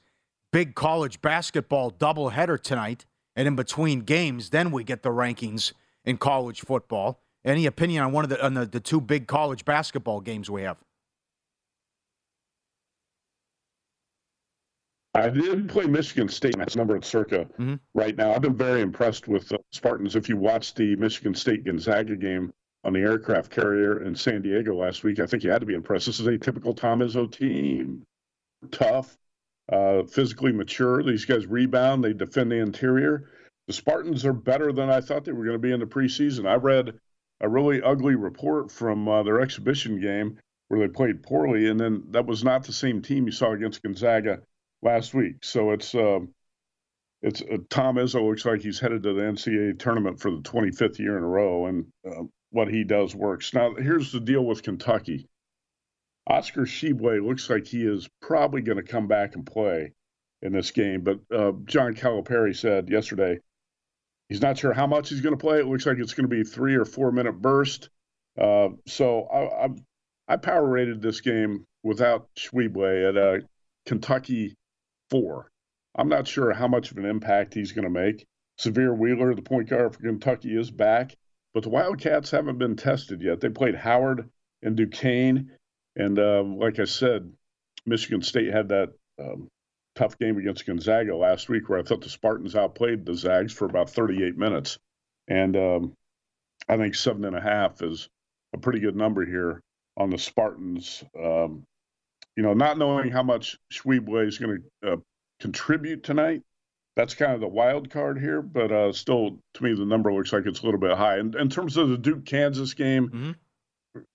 [0.52, 5.72] big college basketball doubleheader tonight, and in between games, then we get the rankings
[6.04, 7.20] in college football.
[7.44, 10.62] Any opinion on one of the on the, the two big college basketball games we
[10.62, 10.78] have?
[15.16, 16.58] I did play Michigan State.
[16.58, 17.48] That's number at Circa
[17.94, 18.32] right now.
[18.32, 20.14] I've been very impressed with the Spartans.
[20.14, 22.52] If you watched the Michigan State Gonzaga game
[22.84, 25.74] on the aircraft carrier in San Diego last week, I think you had to be
[25.74, 26.04] impressed.
[26.06, 28.02] This is a typical Tom Izzo team.
[28.70, 29.16] Tough,
[29.72, 31.02] uh, physically mature.
[31.02, 32.04] These guys rebound.
[32.04, 33.30] They defend the interior.
[33.68, 36.46] The Spartans are better than I thought they were going to be in the preseason.
[36.46, 36.92] I read
[37.40, 40.38] a really ugly report from uh, their exhibition game
[40.68, 43.82] where they played poorly, and then that was not the same team you saw against
[43.82, 44.42] Gonzaga
[44.82, 45.36] last week.
[45.42, 46.34] So it's um,
[47.22, 50.98] it's uh, Tom Izzo looks like he's headed to the NCAA tournament for the 25th
[50.98, 53.52] year in a row, and uh, what he does works.
[53.54, 55.28] Now here's the deal with Kentucky.
[56.28, 59.92] Oscar Tshiebwe looks like he is probably going to come back and play
[60.42, 63.38] in this game, but uh, John Calipari said yesterday
[64.28, 65.58] he's not sure how much he's going to play.
[65.58, 67.90] It looks like it's going to be three or four minute burst.
[68.38, 69.68] Uh, so I, I
[70.28, 73.46] I power rated this game without Tshiebwe at uh,
[73.86, 74.56] Kentucky
[75.10, 75.50] four.
[75.94, 78.26] I'm not sure how much of an impact he's going to make.
[78.58, 81.16] Sahvir Wheeler, the point guard for Kentucky, is back,
[81.54, 83.40] but the Wildcats haven't been tested yet.
[83.40, 84.30] They played Howard
[84.62, 85.50] and Duquesne,
[85.94, 87.32] and um, like I said,
[87.84, 89.48] Michigan State had that um,
[89.94, 93.66] tough game against Gonzaga last week, where I thought the Spartans outplayed the Zags for
[93.66, 94.78] about 38 minutes,
[95.28, 95.92] and um,
[96.68, 98.08] I think seven and a half is
[98.54, 99.60] a pretty good number here
[99.96, 101.04] on the Spartans.
[101.18, 101.64] Um,
[102.36, 104.96] you know, not knowing how much Tshiebwe is going to uh,
[105.40, 106.42] contribute tonight,
[106.94, 108.42] that's kind of the wild card here.
[108.42, 111.16] But uh, still, to me, the number looks like it's a little bit high.
[111.16, 113.36] And in terms of the Duke Kansas game,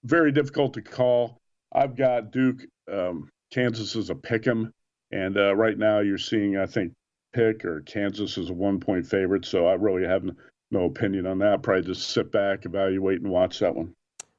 [0.03, 1.39] very difficult to call.
[1.73, 2.61] I've got Duke.
[2.91, 4.71] Um, Kansas is a pick 'em,
[5.11, 6.93] and uh, right now you're seeing, I think,
[7.33, 9.45] pick or Kansas is a one point favorite.
[9.45, 10.23] So I really have
[10.71, 11.63] no opinion on that.
[11.63, 13.93] Probably just sit back, evaluate, and watch that one.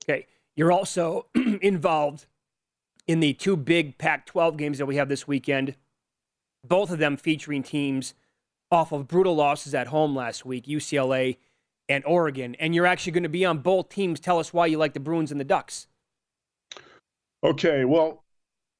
[0.05, 0.26] Okay.
[0.57, 1.26] You're also
[1.62, 2.26] involved
[3.12, 5.76] in the two big Pac 12 games that we have this weekend,
[6.64, 8.14] both of them featuring teams
[8.70, 11.36] off of brutal losses at home last week UCLA
[11.90, 12.56] and Oregon.
[12.58, 14.18] And you're actually going to be on both teams.
[14.18, 15.88] Tell us why you like the Bruins and the Ducks.
[17.44, 18.24] Okay, well,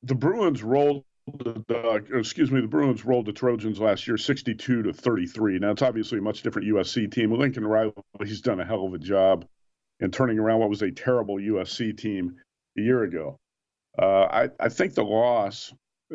[0.03, 1.63] the Bruins rolled the
[2.11, 5.59] or excuse me, the Bruins rolled the Trojans last year, 62 to 33.
[5.59, 7.33] Now it's obviously a much different USC team.
[7.33, 7.93] Lincoln Riley,
[8.25, 9.45] he's done a hell of a job
[10.01, 12.37] in turning around what was a terrible USC team
[12.79, 13.39] a year ago.
[13.99, 15.73] Uh, I, I think the loss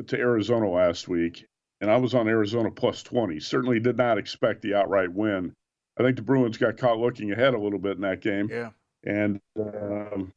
[0.07, 1.45] to Arizona last week,
[1.81, 5.53] and I was on Arizona plus 20, certainly did not expect the outright win.
[5.99, 8.49] I think the Bruins got caught looking ahead a little bit in that game.
[8.51, 8.69] Yeah.
[9.03, 10.33] And um,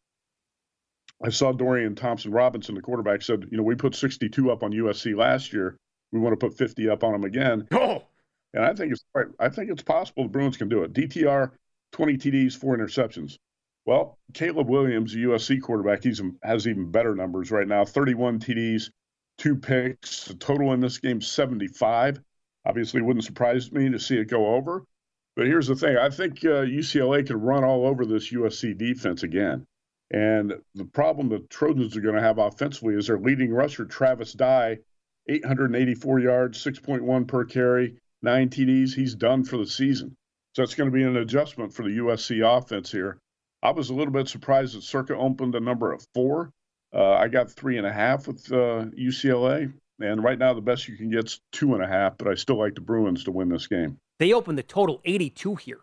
[1.22, 4.72] I saw Dorian Thompson Robinson, the quarterback, said, you know, we put 62 up on
[4.72, 5.76] USC last year.
[6.12, 7.68] We want to put 50 up on them again.
[7.72, 8.05] Oh.
[8.53, 9.05] And I think it's
[9.38, 10.93] I think it's possible the Bruins can do it.
[10.93, 11.53] DTR,
[11.93, 13.38] 20 TDs, four interceptions.
[13.87, 17.85] Well, Caleb Williams, the USC quarterback, he's has even better numbers right now.
[17.85, 18.91] 31 TDs,
[19.39, 20.26] two picks.
[20.26, 22.20] The total in this game 75.
[22.66, 24.85] Obviously, wouldn't surprise me to see it go over.
[25.35, 29.22] But here's the thing: I think uh, UCLA could run all over this USC defense
[29.22, 29.66] again.
[30.11, 34.33] And the problem the Trojans are going to have offensively is their leading rusher, Travis
[34.33, 34.81] Dye,
[35.28, 38.95] 884 yards, 6.1 per carry, nine TDs.
[38.95, 40.16] He's done for the season.
[40.57, 43.18] So it's going to be an adjustment for the USC offense here.
[43.63, 46.53] I was a little bit surprised that Circa opened a number of four.
[46.95, 49.73] Uh, I got three and a half with uh, UCLA.
[50.01, 52.35] And right now, the best you can get is two and a half, but I
[52.35, 53.99] still like the Bruins to win this game.
[54.19, 55.81] They opened the total 82 here.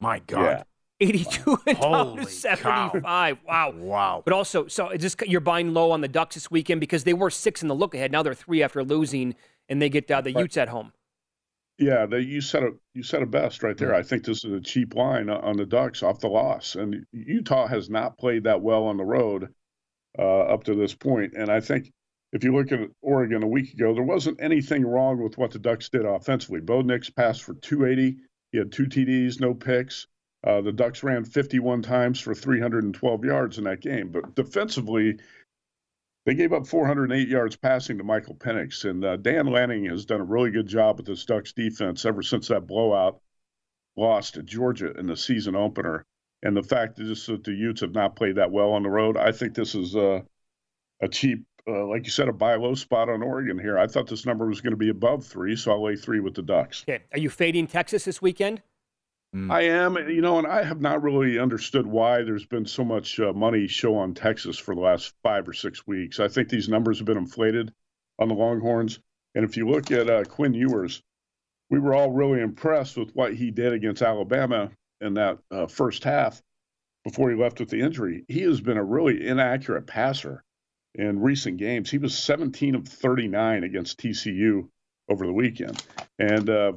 [0.00, 0.42] My God.
[0.42, 0.62] Yeah.
[0.98, 3.38] 82 and down to 75.
[3.46, 3.74] Wow.
[3.76, 4.22] Wow.
[4.24, 7.12] But also, so it's just you're buying low on the Ducks this weekend because they
[7.12, 8.12] were six in the look ahead.
[8.12, 9.34] Now they're three after losing,
[9.68, 10.92] and they get uh, the Utes at home.
[11.78, 12.74] Yeah, they, you said it.
[12.94, 13.94] You said it best right there.
[13.94, 17.66] I think this is a cheap line on the Ducks off the loss, and Utah
[17.66, 19.52] has not played that well on the road
[20.18, 21.34] uh, up to this point.
[21.36, 21.92] And I think
[22.32, 25.58] if you look at Oregon a week ago, there wasn't anything wrong with what the
[25.58, 26.60] Ducks did offensively.
[26.60, 28.16] Bo Nix passed for 280.
[28.52, 30.06] He had two TDs, no picks.
[30.44, 34.10] Uh, the Ducks ran 51 times for 312 yards in that game.
[34.10, 35.18] But defensively,
[36.26, 38.84] they gave up 408 yards passing to Michael Penix.
[38.84, 42.20] And uh, Dan Lanning has done a really good job with this Ducks defense ever
[42.20, 43.20] since that blowout
[43.96, 46.04] loss to Georgia in the season opener.
[46.42, 49.16] And the fact is that the Utes have not played that well on the road,
[49.16, 50.20] I think this is uh,
[51.00, 53.78] a cheap, uh, like you said, a buy low spot on Oregon here.
[53.78, 56.34] I thought this number was going to be above three, so I'll lay three with
[56.34, 56.84] the Ducks.
[56.88, 57.04] Okay.
[57.12, 58.62] Are you fading Texas this weekend?
[59.50, 63.20] I am, you know, and I have not really understood why there's been so much
[63.20, 66.20] uh, money show on Texas for the last five or six weeks.
[66.20, 67.72] I think these numbers have been inflated
[68.18, 68.98] on the Longhorns.
[69.34, 71.02] And if you look at uh, Quinn Ewers,
[71.68, 74.70] we were all really impressed with what he did against Alabama
[75.00, 76.40] in that uh, first half
[77.04, 78.24] before he left with the injury.
[78.28, 80.42] He has been a really inaccurate passer
[80.94, 81.90] in recent games.
[81.90, 84.68] He was 17 of 39 against TCU
[85.08, 85.82] over the weekend.
[86.18, 86.72] And uh,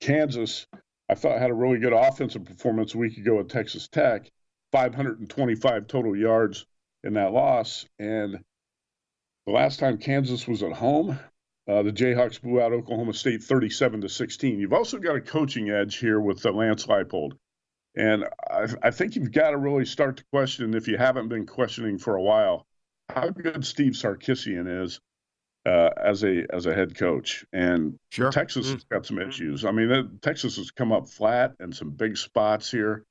[0.00, 0.66] Kansas,
[1.08, 4.30] I thought had a really good offensive performance a week ago at Texas Tech,
[4.72, 6.66] 525 total yards
[7.04, 7.86] in that loss.
[7.98, 8.40] And
[9.46, 11.18] the last time Kansas was at home,
[11.68, 14.58] uh, the Jayhawks blew out Oklahoma State 37 to 16.
[14.58, 17.32] You've also got a coaching edge here with uh, Lance Leipold.
[17.96, 21.46] And I, I think you've got to really start to question, if you haven't been
[21.46, 22.66] questioning for a while,
[23.08, 25.00] how good Steve Sarkisian is
[25.66, 27.44] uh, as a as a head coach.
[27.52, 28.30] And sure.
[28.30, 29.64] Texas has got some issues.
[29.64, 33.04] I mean, that, Texas has come up flat in some big spots here.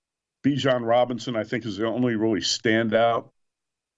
[0.43, 3.29] Bijan Robinson, I think, is the only really standout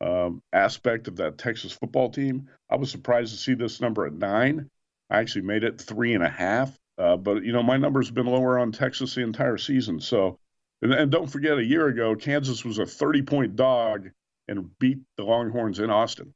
[0.02, 2.50] um, aspect of that Texas football team.
[2.70, 4.70] I was surprised to see this number at nine.
[5.10, 6.76] I actually made it three and a half.
[6.98, 10.00] Uh, but you know, my numbers have been lower on Texas the entire season.
[10.00, 10.40] So,
[10.82, 14.10] and, and don't forget, a year ago, Kansas was a 30 point dog
[14.48, 16.34] and beat the Longhorns in Austin.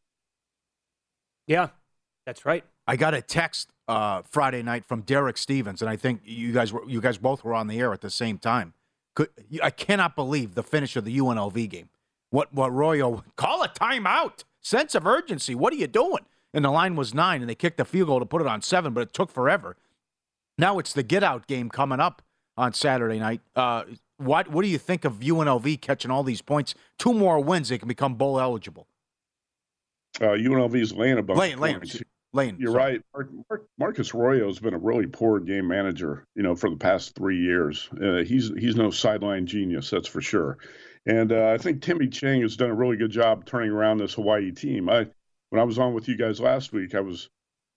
[1.47, 1.69] Yeah,
[2.26, 2.63] that's right.
[2.88, 6.72] I got a text uh, Friday night from Derek Stevens, and I think you guys
[6.72, 8.74] were you guys both were on the air at the same time.
[9.15, 9.30] Could,
[9.61, 11.89] I cannot believe the finish of the UNLV game.
[12.30, 14.43] What what Royo call a timeout?
[14.61, 15.55] Sense of urgency.
[15.55, 16.26] What are you doing?
[16.53, 18.61] And the line was nine, and they kicked the field goal to put it on
[18.61, 19.78] seven, but it took forever.
[20.57, 22.22] Now it's the get out game coming up
[22.57, 23.41] on Saturday night.
[23.55, 23.84] Uh,
[24.17, 26.76] what what do you think of UNLV catching all these points?
[26.97, 28.88] Two more wins, they can become bowl eligible.
[30.19, 32.03] Uh, UNLV's laying a bunch Lane, of
[32.34, 32.93] Lane, You're sorry.
[32.93, 33.01] right.
[33.13, 36.77] Mark, Mark, Marcus Arroyo has been a really poor game manager, you know, for the
[36.77, 37.89] past three years.
[38.01, 40.57] Uh, he's he's no sideline genius, that's for sure.
[41.05, 44.13] And uh, I think Timmy Chang has done a really good job turning around this
[44.13, 44.89] Hawaii team.
[44.89, 45.07] I
[45.49, 47.29] when I was on with you guys last week, I was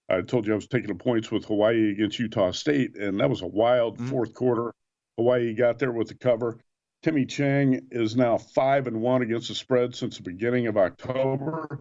[0.09, 3.31] I told you I was taking the points with Hawaii against Utah State, and that
[3.31, 4.73] was a wild fourth quarter.
[5.17, 6.59] Hawaii got there with the cover.
[7.03, 11.81] Timmy Chang is now five and one against the spread since the beginning of October.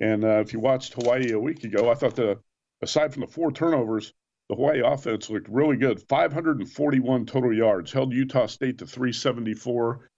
[0.00, 2.38] And uh, if you watched Hawaii a week ago, I thought the
[2.82, 4.12] aside from the four turnovers,
[4.48, 6.02] the Hawaii offense looked really good.
[6.08, 10.08] 541 total yards, held Utah State to 374.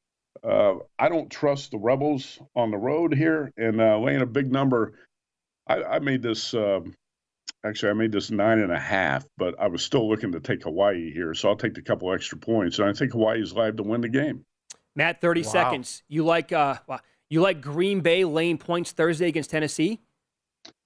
[0.43, 4.51] Uh, I don't trust the Rebels on the road here, and uh, laying a big
[4.51, 4.95] number.
[5.67, 6.55] I, I made this.
[6.55, 6.95] Um,
[7.65, 10.63] actually, I made this nine and a half, but I was still looking to take
[10.63, 13.77] Hawaii here, so I'll take the couple extra points, and I think Hawaii is live
[13.77, 14.45] to win the game.
[14.95, 15.49] Matt, 30 Wow.
[15.49, 16.03] seconds.
[16.09, 17.01] You like uh, wow.
[17.33, 20.01] You like Green Bay laying points Thursday against Tennessee?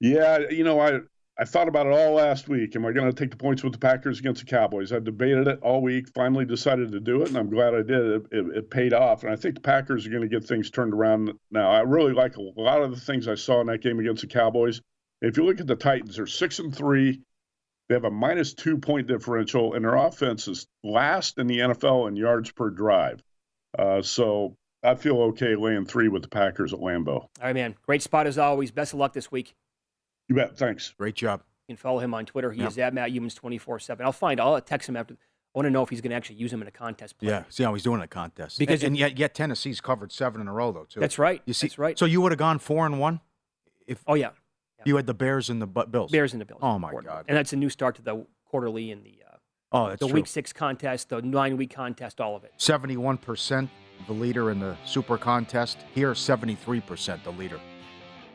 [0.01, 1.01] Yeah, you know, I
[1.38, 2.76] I thought about it all last week.
[2.76, 4.90] Am I going to take the points with the Packers against the Cowboys?
[4.90, 6.09] I debated it all week.
[6.14, 7.90] Finally, decided to do it, and I'm glad I did.
[7.90, 10.70] It, it, it paid off, and I think the Packers are going to get things
[10.70, 11.70] turned around now.
[11.70, 14.28] I really like a lot of the things I saw in that game against the
[14.28, 14.80] Cowboys.
[15.20, 17.20] If you look at the Titans, they're six and three.
[17.88, 22.09] They have a minus two point differential, and their offense is last in the NFL
[22.09, 23.22] in yards per drive.
[23.78, 24.57] Uh, so
[24.87, 27.09] I feel okay laying three with the Packers at Lambeau.
[27.22, 27.74] All right, man.
[27.84, 28.70] Great spot as always.
[28.70, 29.55] Best of luck this week.
[30.28, 30.57] You bet.
[30.57, 30.95] Thanks.
[30.99, 31.43] Great job.
[31.68, 32.53] You can follow him on Twitter.
[32.53, 32.70] He Yep.
[32.70, 34.05] is at Matt Youmans 24 7.
[34.07, 35.14] I'll find, I'll text him after.
[35.14, 37.18] I want to know if he's going to actually use him in a contest.
[37.18, 37.28] Play.
[37.30, 38.59] Yeah, see how he's doing in a contest.
[38.59, 41.01] Because and, and yet, yet Tennessee's covered seven in a row though too.
[41.01, 41.43] That's right.
[41.47, 41.99] You see, That's right.
[41.99, 43.20] So you would have gone four and one
[43.87, 44.03] if.
[44.07, 44.30] Oh yeah.
[44.84, 46.12] You had the Bears and the Bu- Bills.
[46.12, 46.61] Bears and the Bills.
[46.62, 47.09] Oh my Quarter.
[47.09, 47.24] God.
[47.26, 49.37] And that's a new start to the quarterly and the uh,
[49.72, 50.14] Oh, that's the true.
[50.14, 52.53] week six contest, the nine week contest, all of it.
[52.57, 53.68] Seventy-one percent
[54.07, 55.78] the leader in the Super Contest.
[55.94, 57.61] Here, seventy-three percent the leader.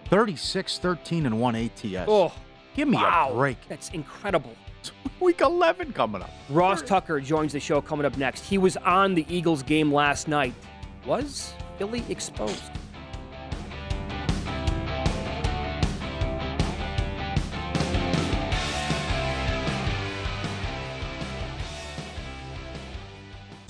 [0.05, 2.05] 36, 13, and one ATS.
[2.07, 2.33] Oh,
[2.75, 3.29] give me wow.
[3.31, 3.57] a break.
[3.69, 4.55] That's incredible.
[5.21, 6.31] Week eleven coming up.
[6.49, 8.43] Ross Tucker joins the show coming up next.
[8.43, 10.53] He was on the Eagles game last night.
[11.05, 12.61] Was Philly exposed?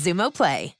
[0.00, 0.79] Xumo Play.